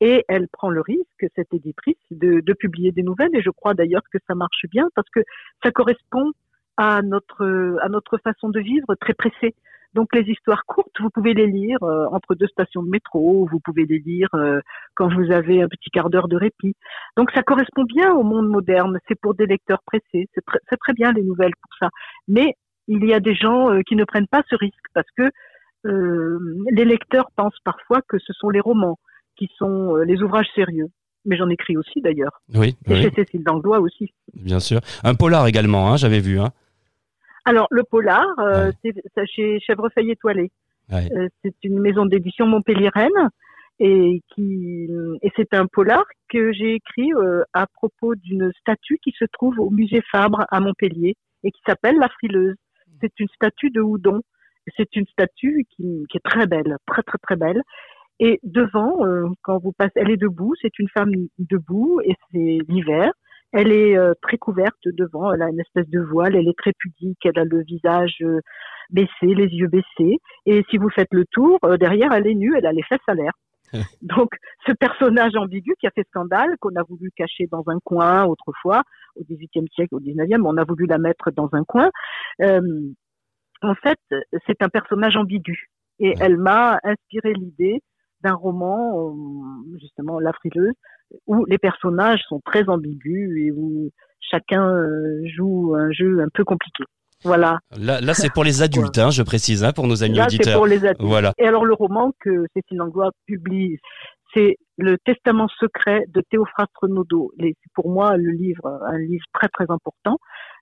Et 0.00 0.24
elle 0.28 0.48
prend 0.48 0.70
le 0.70 0.80
risque, 0.80 1.26
cette 1.34 1.52
éditrice, 1.52 1.96
de 2.10 2.52
publier 2.54 2.92
des 2.92 3.02
nouvelles. 3.02 3.34
Et 3.34 3.42
je 3.42 3.50
crois 3.50 3.74
d'ailleurs 3.74 4.02
que 4.12 4.18
ça 4.28 4.34
marche 4.34 4.64
bien 4.70 4.88
parce 4.94 5.08
que 5.10 5.20
ça 5.62 5.72
correspond 5.72 6.32
à 6.78 7.02
notre, 7.02 7.76
à 7.82 7.88
notre 7.88 8.18
façon 8.18 8.48
de 8.48 8.60
vivre 8.60 8.94
très 9.00 9.12
pressée. 9.12 9.54
Donc 9.94 10.14
les 10.14 10.22
histoires 10.30 10.64
courtes, 10.64 10.94
vous 11.00 11.10
pouvez 11.10 11.34
les 11.34 11.46
lire 11.46 11.82
euh, 11.82 12.06
entre 12.12 12.34
deux 12.34 12.46
stations 12.46 12.82
de 12.82 12.88
métro, 12.88 13.48
vous 13.50 13.58
pouvez 13.58 13.84
les 13.84 13.98
lire 13.98 14.28
euh, 14.34 14.60
quand 14.94 15.12
vous 15.12 15.32
avez 15.32 15.62
un 15.62 15.68
petit 15.68 15.90
quart 15.90 16.08
d'heure 16.08 16.28
de 16.28 16.36
répit. 16.36 16.76
Donc 17.16 17.30
ça 17.34 17.42
correspond 17.42 17.82
bien 17.84 18.12
au 18.12 18.22
monde 18.22 18.48
moderne. 18.48 18.98
C'est 19.08 19.18
pour 19.20 19.34
des 19.34 19.46
lecteurs 19.46 19.82
pressés. 19.84 20.28
C'est 20.34 20.44
très, 20.46 20.60
c'est 20.70 20.76
très 20.76 20.92
bien 20.92 21.12
les 21.12 21.22
nouvelles 21.22 21.54
pour 21.60 21.72
ça. 21.80 21.88
Mais 22.28 22.54
il 22.86 23.04
y 23.04 23.12
a 23.12 23.18
des 23.18 23.34
gens 23.34 23.70
euh, 23.70 23.80
qui 23.80 23.96
ne 23.96 24.04
prennent 24.04 24.28
pas 24.28 24.42
ce 24.48 24.54
risque 24.56 24.86
parce 24.94 25.08
que 25.16 25.30
les 25.84 26.84
lecteurs 26.84 27.30
pensent 27.34 27.60
parfois 27.64 28.02
que 28.06 28.18
ce 28.18 28.32
sont 28.34 28.50
les 28.50 28.60
romans 28.60 28.98
qui 29.36 29.48
sont 29.56 29.94
les 29.96 30.20
ouvrages 30.22 30.48
sérieux. 30.54 30.88
Mais 31.24 31.36
j'en 31.36 31.48
écris 31.48 31.76
aussi 31.76 32.02
d'ailleurs. 32.02 32.42
Oui, 32.54 32.76
Et 32.88 32.94
oui, 32.94 33.02
chez 33.02 33.10
Cécile 33.12 33.42
Langlois 33.46 33.78
aussi. 33.80 34.12
bien 34.34 34.58
sûr. 34.60 34.80
Un 35.02 35.14
polar 35.14 35.46
également, 35.46 35.90
hein, 35.90 35.96
j'avais 35.96 36.20
vu. 36.20 36.38
Hein. 36.40 36.50
Alors 37.48 37.66
le 37.70 37.82
polar, 37.82 38.26
euh, 38.38 38.70
Ouais. 38.84 38.92
c'est 39.14 39.26
chez 39.26 39.58
Chèvrefeuille 39.60 40.10
étoilée. 40.10 40.50
Ouais. 40.90 41.08
Euh, 41.12 41.28
c'est 41.42 41.54
une 41.64 41.80
maison 41.80 42.06
d'édition 42.06 42.46
montpelliéraine 42.46 43.30
et 43.80 44.22
qui 44.34 44.88
et 45.22 45.30
c'est 45.36 45.54
un 45.54 45.66
polar 45.66 46.04
que 46.28 46.52
j'ai 46.52 46.74
écrit 46.74 47.12
euh, 47.14 47.42
à 47.52 47.66
propos 47.66 48.14
d'une 48.16 48.50
statue 48.60 48.98
qui 49.02 49.12
se 49.18 49.24
trouve 49.32 49.58
au 49.60 49.70
musée 49.70 50.02
Fabre 50.10 50.44
à 50.50 50.60
Montpellier 50.60 51.14
et 51.44 51.50
qui 51.50 51.60
s'appelle 51.66 51.96
la 51.96 52.08
frileuse. 52.08 52.56
C'est 53.00 53.18
une 53.20 53.28
statue 53.34 53.70
de 53.70 53.80
Houdon. 53.80 54.20
C'est 54.76 54.94
une 54.96 55.06
statue 55.06 55.64
qui, 55.70 56.04
qui 56.10 56.16
est 56.18 56.24
très 56.24 56.46
belle, 56.46 56.76
très 56.86 57.02
très 57.02 57.18
très 57.18 57.36
belle. 57.36 57.62
Et 58.20 58.40
devant, 58.42 59.06
euh, 59.06 59.28
quand 59.42 59.58
vous 59.58 59.72
passez, 59.72 59.92
elle 59.96 60.10
est 60.10 60.16
debout. 60.16 60.54
C'est 60.60 60.78
une 60.78 60.88
femme 60.88 61.12
debout 61.38 62.00
et 62.04 62.14
c'est 62.32 62.58
l'hiver. 62.68 63.12
Elle 63.52 63.72
est 63.72 63.96
euh, 63.96 64.12
très 64.22 64.36
couverte 64.36 64.76
devant. 64.84 65.32
Elle 65.32 65.42
a 65.42 65.48
une 65.48 65.60
espèce 65.60 65.88
de 65.88 66.00
voile. 66.00 66.36
Elle 66.36 66.48
est 66.48 66.58
très 66.58 66.72
pudique. 66.78 67.24
Elle 67.24 67.38
a 67.38 67.44
le 67.44 67.62
visage 67.62 68.16
euh, 68.22 68.40
baissé, 68.90 69.08
les 69.22 69.46
yeux 69.46 69.68
baissés. 69.68 70.18
Et 70.46 70.64
si 70.70 70.76
vous 70.76 70.90
faites 70.90 71.12
le 71.12 71.24
tour, 71.30 71.58
euh, 71.64 71.76
derrière, 71.76 72.12
elle 72.12 72.26
est 72.26 72.34
nue. 72.34 72.54
Elle 72.56 72.66
a 72.66 72.72
les 72.72 72.82
fesses 72.82 72.98
à 73.06 73.14
l'air. 73.14 73.32
Donc, 74.02 74.30
ce 74.66 74.72
personnage 74.72 75.34
ambigu 75.36 75.74
qui 75.78 75.86
a 75.86 75.90
fait 75.90 76.06
scandale, 76.08 76.56
qu'on 76.60 76.74
a 76.76 76.82
voulu 76.82 77.10
cacher 77.16 77.46
dans 77.50 77.64
un 77.66 77.78
coin 77.84 78.24
autrefois, 78.24 78.82
au 79.16 79.24
XVIIIe 79.24 79.68
siècle, 79.74 79.94
au 79.94 80.00
XIXe, 80.00 80.40
on 80.44 80.56
a 80.56 80.64
voulu 80.64 80.86
la 80.86 80.98
mettre 80.98 81.30
dans 81.30 81.48
un 81.52 81.64
coin. 81.64 81.90
Euh, 82.42 82.60
en 83.62 83.74
fait, 83.74 83.98
c'est 84.46 84.62
un 84.62 84.68
personnage 84.68 85.16
ambigu. 85.16 85.68
Et 85.98 86.14
elle 86.20 86.36
m'a 86.36 86.78
inspiré 86.84 87.32
l'idée 87.32 87.82
d'un 88.22 88.34
roman, 88.34 89.14
justement, 89.80 90.20
La 90.20 90.32
frileuse, 90.32 90.74
où 91.26 91.44
les 91.46 91.58
personnages 91.58 92.20
sont 92.28 92.40
très 92.44 92.68
ambigus 92.68 93.30
et 93.38 93.52
où 93.52 93.90
chacun 94.20 94.68
euh, 94.74 95.22
joue 95.36 95.74
un 95.76 95.90
jeu 95.90 96.20
un 96.20 96.28
peu 96.32 96.44
compliqué. 96.44 96.84
Voilà. 97.24 97.58
Là, 97.76 98.00
là 98.00 98.14
c'est 98.14 98.32
pour 98.32 98.44
les 98.44 98.62
adultes, 98.62 98.98
hein, 98.98 99.10
je 99.10 99.22
précise, 99.22 99.64
hein, 99.64 99.72
pour 99.72 99.86
nos 99.86 100.04
amis 100.04 100.16
Là, 100.16 100.26
c'est 100.28 100.36
auditeurs. 100.36 100.58
pour 100.58 100.66
les 100.66 100.84
adultes. 100.84 101.02
Voilà. 101.02 101.32
Et 101.38 101.46
alors, 101.46 101.64
le 101.64 101.74
roman 101.74 102.12
que 102.20 102.44
Cécile 102.54 102.78
Langlois 102.78 103.10
publie, 103.26 103.78
c'est 104.34 104.56
Le 104.76 104.96
Testament 105.04 105.48
secret 105.58 106.04
de 106.08 106.22
Théophraste 106.30 106.70
Renaudot. 106.80 107.32
C'est 107.40 107.54
pour 107.74 107.90
moi 107.90 108.16
le 108.16 108.30
livre, 108.30 108.80
un 108.86 108.98
livre 108.98 109.24
très 109.32 109.48
très 109.48 109.66
important. 109.68 110.18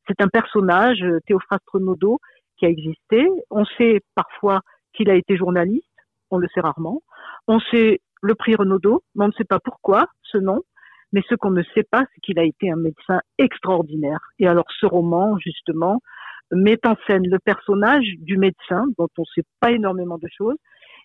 C'est 0.09 0.23
un 0.23 0.29
personnage, 0.29 1.03
euh, 1.03 1.19
Théophraste 1.27 1.65
Renaudot, 1.73 2.21
qui 2.59 2.65
a 2.65 2.69
existé. 2.69 3.29
On 3.51 3.65
sait 3.77 4.01
parfois 4.15 4.61
qu'il 4.95 5.11
a 5.11 5.15
été 5.15 5.37
journaliste, 5.37 5.85
on 6.31 6.39
le 6.39 6.49
sait 6.55 6.61
rarement. 6.61 7.03
On 7.49 7.61
sait 7.71 8.01
le 8.27 8.35
prix 8.35 8.55
Renaudot, 8.55 9.03
mais 9.15 9.25
on 9.25 9.29
ne 9.29 9.33
sait 9.33 9.45
pas 9.45 9.61
pourquoi 9.61 10.07
ce 10.23 10.39
nom. 10.39 10.63
Mais 11.13 11.23
ce 11.29 11.35
qu'on 11.35 11.53
ne 11.53 11.63
sait 11.75 11.85
pas, 11.89 12.05
c'est 12.13 12.21
qu'il 12.21 12.39
a 12.39 12.45
été 12.45 12.71
un 12.71 12.77
médecin 12.77 13.21
extraordinaire. 13.39 14.19
Et 14.39 14.49
alors, 14.49 14.67
ce 14.81 14.87
roman, 14.87 15.39
justement, 15.39 16.01
met 16.51 16.79
en 16.87 16.97
scène 17.07 17.27
le 17.29 17.39
personnage 17.39 18.07
du 18.19 18.37
médecin, 18.37 18.85
dont 18.99 19.09
on 19.17 19.23
ne 19.23 19.35
sait 19.35 19.47
pas 19.61 19.71
énormément 19.71 20.19
de 20.19 20.29
choses, 20.37 20.57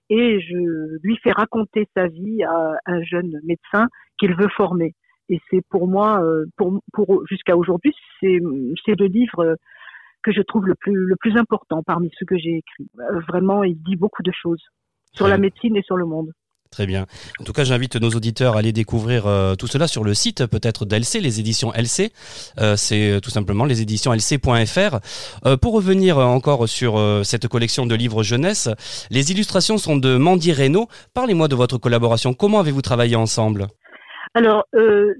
et 0.09 0.41
je 0.41 0.99
lui 1.03 1.17
fais 1.23 1.31
raconter 1.31 1.87
sa 1.95 2.07
vie 2.07 2.43
à 2.43 2.77
un 2.85 3.01
jeune 3.03 3.39
médecin 3.43 3.87
qu'il 4.19 4.35
veut 4.35 4.49
former. 4.49 4.93
Et 5.29 5.39
c'est 5.49 5.61
pour 5.69 5.87
moi, 5.87 6.21
euh, 6.21 6.45
pour, 6.57 6.81
pour 6.91 7.25
jusqu'à 7.27 7.55
aujourd'hui, 7.55 7.93
c'est 8.19 8.37
le 8.37 9.05
livre 9.05 9.55
que 10.23 10.31
je 10.31 10.41
trouve 10.41 10.67
le 10.67 10.75
plus 10.75 10.93
le 10.93 11.15
plus 11.15 11.37
important 11.37 11.81
parmi 11.83 12.11
ceux 12.19 12.25
que 12.25 12.37
j'ai 12.37 12.57
écrits. 12.57 12.89
Euh, 12.99 13.19
Vraiment, 13.27 13.63
il 13.63 13.81
dit 13.81 13.95
beaucoup 13.95 14.23
de 14.23 14.31
choses 14.31 14.61
sur 15.13 15.27
la 15.27 15.37
médecine 15.37 15.75
et 15.75 15.81
sur 15.81 15.97
le 15.97 16.05
monde. 16.05 16.31
Très 16.71 16.85
bien. 16.85 17.05
En 17.37 17.43
tout 17.43 17.51
cas, 17.51 17.65
j'invite 17.65 17.97
nos 17.97 18.11
auditeurs 18.11 18.55
à 18.55 18.59
aller 18.59 18.71
découvrir 18.71 19.27
euh, 19.27 19.55
tout 19.55 19.67
cela 19.67 19.87
sur 19.87 20.05
le 20.05 20.13
site 20.13 20.47
peut-être 20.47 20.85
d'LC, 20.85 21.19
les 21.21 21.41
éditions 21.41 21.73
LC. 21.73 22.13
Euh, 22.61 22.77
c'est 22.77 23.19
tout 23.21 23.29
simplement 23.29 23.65
les 23.65 23.81
éditions 23.81 24.13
lc.fr. 24.13 24.99
Euh, 25.45 25.57
pour 25.57 25.73
revenir 25.73 26.17
euh, 26.17 26.23
encore 26.23 26.69
sur 26.69 26.97
euh, 26.97 27.23
cette 27.23 27.49
collection 27.49 27.85
de 27.85 27.93
livres 27.93 28.23
jeunesse, 28.23 28.69
les 29.09 29.33
illustrations 29.33 29.77
sont 29.77 29.97
de 29.97 30.15
Mandy 30.15 30.53
Reynaud. 30.53 30.87
Parlez-moi 31.13 31.49
de 31.49 31.55
votre 31.55 31.77
collaboration. 31.77 32.33
Comment 32.33 32.61
avez-vous 32.61 32.81
travaillé 32.81 33.17
ensemble? 33.17 33.67
Alors, 34.33 34.63
euh, 34.73 35.13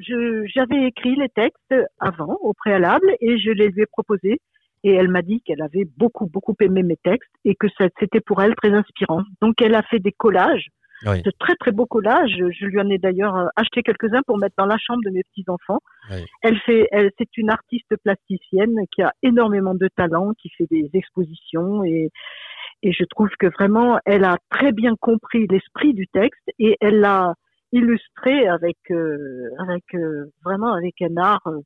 j'avais 0.56 0.86
écrit 0.88 1.18
les 1.18 1.28
textes 1.28 1.76
avant, 2.00 2.38
au 2.40 2.54
préalable, 2.54 3.12
et 3.20 3.38
je 3.40 3.52
les 3.52 3.68
lui 3.68 3.82
ai 3.82 3.86
proposés. 3.88 4.40
Et 4.86 4.94
elle 4.94 5.10
m'a 5.10 5.22
dit 5.22 5.42
qu'elle 5.46 5.62
avait 5.62 5.86
beaucoup, 5.98 6.28
beaucoup 6.28 6.56
aimé 6.62 6.82
mes 6.82 6.98
textes 7.04 7.30
et 7.44 7.56
que 7.56 7.68
c'était 8.00 8.22
pour 8.22 8.42
elle 8.42 8.56
très 8.56 8.72
inspirant. 8.72 9.24
Donc, 9.42 9.62
elle 9.62 9.76
a 9.76 9.84
fait 9.84 10.00
des 10.00 10.14
collages, 10.14 10.68
Oui. 11.06 11.22
de 11.24 11.32
très, 11.40 11.56
très 11.56 11.72
beaux 11.72 11.86
collages. 11.86 12.32
Je 12.38 12.66
lui 12.66 12.80
en 12.80 12.90
ai 12.90 12.98
d'ailleurs 12.98 13.36
euh, 13.36 13.48
acheté 13.56 13.82
quelques-uns 13.84 14.22
pour 14.28 14.38
mettre 14.38 14.56
dans 14.58 14.66
la 14.66 14.78
chambre 14.78 15.02
de 15.06 15.10
mes 15.10 15.24
petits-enfants. 15.24 15.80
Oui. 16.12 16.26
Elle 16.44 16.58
fait, 16.60 16.88
elle, 16.92 17.12
c'est 17.18 17.38
une 17.38 17.50
artiste 17.50 17.96
plasticienne 18.04 18.76
qui 18.94 19.02
a 19.02 19.12
énormément 19.24 19.74
de 19.76 19.88
talent, 19.96 20.34
qui 20.42 20.50
fait 20.58 20.68
des 20.70 20.90
expositions 20.94 21.84
et, 21.84 22.10
et 22.84 22.92
je 22.94 23.04
trouve 23.06 23.30
que 23.40 23.48
vraiment, 23.48 24.00
elle 24.06 24.24
a 24.24 24.38
très 24.50 24.72
bien 24.72 24.96
compris 25.00 25.48
l'esprit 25.48 25.94
du 25.94 26.08
texte 26.08 26.44
et 26.60 26.78
elle 26.82 27.00
l'a 27.00 27.34
illustré 27.72 28.48
avec, 28.48 28.78
euh, 28.92 29.50
avec 29.60 29.84
euh, 29.94 30.26
vraiment 30.44 30.74
avec 30.74 31.02
un 31.02 31.16
art. 31.18 31.42
euh, 31.48 31.60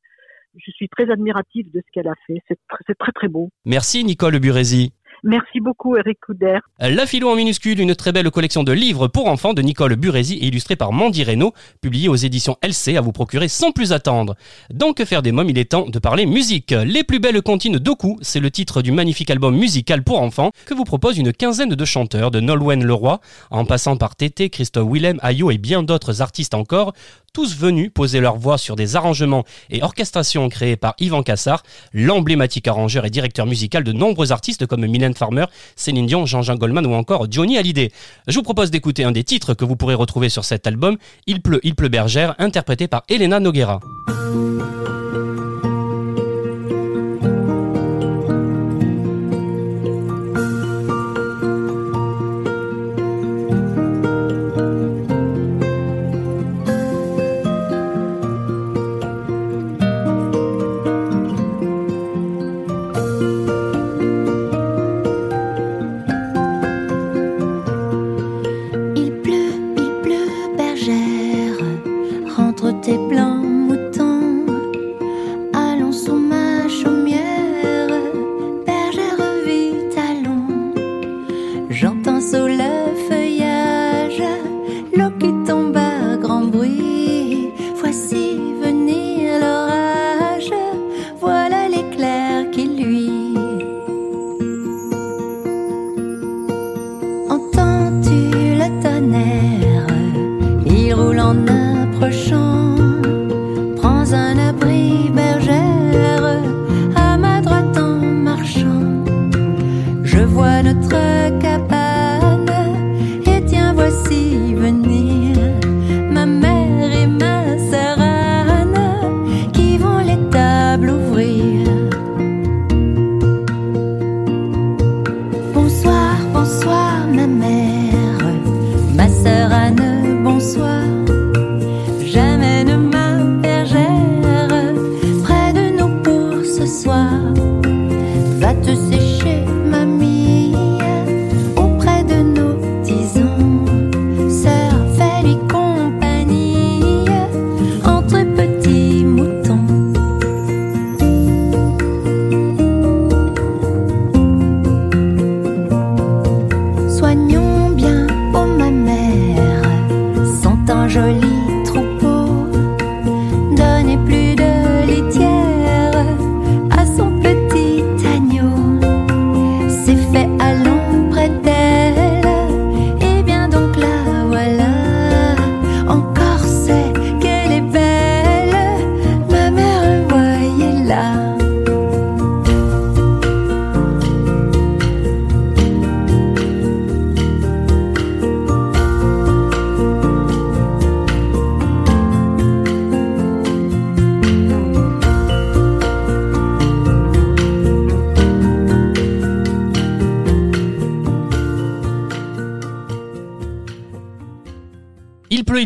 je 0.57 0.71
suis 0.71 0.87
très 0.87 1.09
admirative 1.11 1.69
de 1.73 1.81
ce 1.85 1.91
qu'elle 1.91 2.07
a 2.07 2.13
fait. 2.27 2.37
C'est 2.47 2.55
tr- 2.69 2.79
c'est 2.87 2.97
très 2.97 3.11
très 3.11 3.27
beau. 3.27 3.49
Merci 3.65 4.05
Nicole 4.05 4.39
Burézy. 4.39 4.93
Merci 5.27 5.59
beaucoup, 5.59 5.97
Eric 5.97 6.19
Couder. 6.23 6.59
La 6.79 7.07
Philo 7.07 7.29
en 7.29 7.35
minuscule, 7.35 7.79
une 7.79 7.95
très 7.95 8.11
belle 8.11 8.29
collection 8.29 8.63
de 8.63 8.71
livres 8.71 9.07
pour 9.07 9.25
enfants 9.25 9.55
de 9.55 9.63
Nicole 9.63 9.95
Burézy 9.95 10.35
et 10.35 10.45
illustrée 10.45 10.75
par 10.75 10.91
Mandy 10.91 11.23
Reynaud, 11.23 11.51
publiée 11.81 12.09
aux 12.09 12.15
éditions 12.15 12.57
LC 12.61 12.95
à 12.95 13.01
vous 13.01 13.11
procurer 13.11 13.47
sans 13.47 13.71
plus 13.71 13.91
attendre. 13.91 14.35
Dans 14.71 14.93
Que 14.93 15.03
faire 15.03 15.23
des 15.23 15.31
mômes, 15.31 15.49
il 15.49 15.57
est 15.57 15.71
temps 15.71 15.89
de 15.89 15.97
parler 15.97 16.27
musique. 16.27 16.75
Les 16.85 17.03
plus 17.03 17.17
belles 17.17 17.41
comptines 17.41 17.79
d'Oku, 17.79 18.19
c'est 18.21 18.39
le 18.39 18.51
titre 18.51 18.83
du 18.83 18.91
magnifique 18.91 19.31
album 19.31 19.57
musical 19.57 20.03
pour 20.03 20.21
enfants 20.21 20.51
que 20.67 20.75
vous 20.75 20.83
propose 20.83 21.17
une 21.17 21.33
quinzaine 21.33 21.69
de 21.69 21.85
chanteurs, 21.85 22.29
de 22.29 22.39
Nolwenn 22.39 22.83
Leroy, 22.83 23.19
en 23.49 23.65
passant 23.65 23.97
par 23.97 24.15
Tété, 24.15 24.51
Christophe 24.51 24.87
Willem, 24.91 25.19
Ayo 25.23 25.49
et 25.49 25.57
bien 25.57 25.81
d'autres 25.81 26.21
artistes 26.21 26.53
encore, 26.53 26.93
tous 27.35 27.57
venus 27.57 27.91
poser 27.93 28.21
leur 28.21 28.37
voix 28.37 28.57
sur 28.57 28.77
des 28.77 28.95
arrangements 28.95 29.43
et 29.69 29.83
orchestrations 29.83 30.47
créés 30.47 30.77
par 30.77 30.95
Yvan 30.99 31.21
Cassard, 31.21 31.63
l'emblématique 31.93 32.65
arrangeur 32.65 33.03
et 33.05 33.09
directeur 33.09 33.45
musical 33.45 33.83
de 33.83 33.91
nombreux 33.91 34.31
artistes 34.31 34.65
comme 34.65 34.87
Mylène 34.87 35.13
Farmer, 35.13 35.43
Céline 35.75 36.05
Dion, 36.05 36.25
Jean-Jean 36.25 36.55
Goldman 36.55 36.85
ou 36.85 36.93
encore 36.93 37.27
Johnny 37.29 37.57
Hallyday. 37.57 37.91
Je 38.27 38.35
vous 38.35 38.43
propose 38.43 38.71
d'écouter 38.71 39.03
un 39.03 39.11
des 39.11 39.25
titres 39.25 39.53
que 39.53 39.65
vous 39.65 39.75
pourrez 39.75 39.95
retrouver 39.95 40.29
sur 40.29 40.45
cet 40.45 40.65
album, 40.65 40.95
Il 41.27 41.41
pleut, 41.41 41.59
il 41.63 41.75
pleut 41.75 41.89
bergère, 41.89 42.35
interprété 42.39 42.87
par 42.87 43.03
Elena 43.09 43.41
Noguera. 43.41 43.81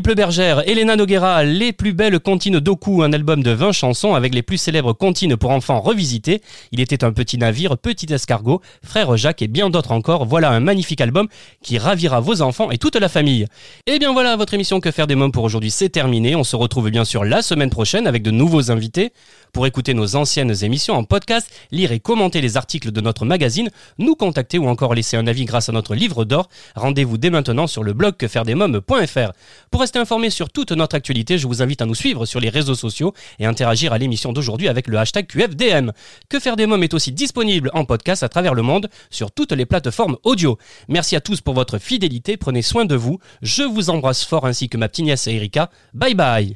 Pleut 0.09 0.15
bergère, 0.15 0.67
Elena 0.67 0.95
Noguera, 0.95 1.43
Les 1.43 1.71
plus 1.71 1.93
belles 1.93 2.19
comptines 2.19 2.59
d'Oku, 2.59 3.03
un 3.03 3.13
album 3.13 3.43
de 3.43 3.51
20 3.51 3.73
chansons 3.73 4.15
avec 4.15 4.33
les 4.33 4.41
plus 4.41 4.57
célèbres 4.57 4.91
comptines 4.91 5.37
pour 5.37 5.51
enfants 5.51 5.79
revisitées. 5.81 6.41
Il 6.71 6.79
était 6.79 7.03
un 7.03 7.13
petit 7.13 7.37
navire, 7.37 7.77
petit 7.77 8.11
escargot, 8.11 8.59
frère 8.83 9.15
Jacques 9.17 9.43
et 9.43 9.47
bien 9.47 9.69
d'autres 9.69 9.91
encore. 9.91 10.25
Voilà 10.25 10.49
un 10.49 10.61
magnifique 10.61 10.99
album 10.99 11.27
qui 11.61 11.77
ravira 11.77 12.21
vos 12.21 12.41
enfants 12.41 12.71
et 12.71 12.79
toute 12.79 12.95
la 12.95 13.07
famille. 13.07 13.45
Et 13.85 13.99
bien 13.99 14.11
voilà, 14.11 14.35
votre 14.35 14.55
émission 14.55 14.79
Que 14.79 14.89
faire 14.89 15.05
des 15.05 15.13
mômes 15.13 15.31
pour 15.31 15.43
aujourd'hui, 15.43 15.69
c'est 15.69 15.89
terminé. 15.89 16.35
On 16.35 16.43
se 16.43 16.55
retrouve 16.55 16.89
bien 16.89 17.05
sûr 17.05 17.23
la 17.23 17.43
semaine 17.43 17.69
prochaine 17.69 18.07
avec 18.07 18.23
de 18.23 18.31
nouveaux 18.31 18.71
invités. 18.71 19.11
Pour 19.53 19.65
écouter 19.65 19.93
nos 19.93 20.15
anciennes 20.15 20.53
émissions 20.63 20.95
en 20.95 21.03
podcast, 21.03 21.49
lire 21.71 21.91
et 21.91 21.99
commenter 21.99 22.41
les 22.41 22.57
articles 22.57 22.91
de 22.91 23.01
notre 23.01 23.25
magazine, 23.25 23.69
nous 23.97 24.15
contacter 24.15 24.57
ou 24.57 24.67
encore 24.67 24.93
laisser 24.93 25.17
un 25.17 25.27
avis 25.27 25.45
grâce 25.45 25.69
à 25.69 25.71
notre 25.71 25.95
livre 25.95 26.25
d'or, 26.25 26.49
rendez-vous 26.75 27.17
dès 27.17 27.29
maintenant 27.29 27.67
sur 27.67 27.83
le 27.83 27.93
blog 27.93 28.15
quefairedesmômes.fr. 28.17 29.31
Pour 29.71 29.81
rester 29.81 29.99
informé 29.99 30.29
sur 30.29 30.49
toute 30.49 30.71
notre 30.71 30.95
actualité, 30.95 31.37
je 31.37 31.47
vous 31.47 31.61
invite 31.61 31.81
à 31.81 31.85
nous 31.85 31.95
suivre 31.95 32.25
sur 32.25 32.39
les 32.39 32.49
réseaux 32.49 32.75
sociaux 32.75 33.13
et 33.39 33.45
interagir 33.45 33.93
à 33.93 33.97
l'émission 33.97 34.33
d'aujourd'hui 34.33 34.67
avec 34.67 34.87
le 34.87 34.97
hashtag 34.97 35.27
QFDM. 35.27 35.91
Que 36.29 36.37
est 36.83 36.93
aussi 36.93 37.11
disponible 37.11 37.69
en 37.73 37.85
podcast 37.85 38.23
à 38.23 38.29
travers 38.29 38.53
le 38.53 38.61
monde 38.61 38.89
sur 39.09 39.31
toutes 39.31 39.51
les 39.51 39.65
plateformes 39.65 40.17
audio. 40.23 40.57
Merci 40.87 41.15
à 41.15 41.21
tous 41.21 41.41
pour 41.41 41.53
votre 41.53 41.77
fidélité, 41.77 42.37
prenez 42.37 42.61
soin 42.61 42.85
de 42.85 42.95
vous. 42.95 43.19
Je 43.41 43.63
vous 43.63 43.89
embrasse 43.89 44.23
fort 44.23 44.45
ainsi 44.45 44.69
que 44.69 44.77
ma 44.77 44.89
petite 44.89 45.05
nièce 45.05 45.27
Erika. 45.27 45.69
Bye 45.93 46.15
bye. 46.15 46.53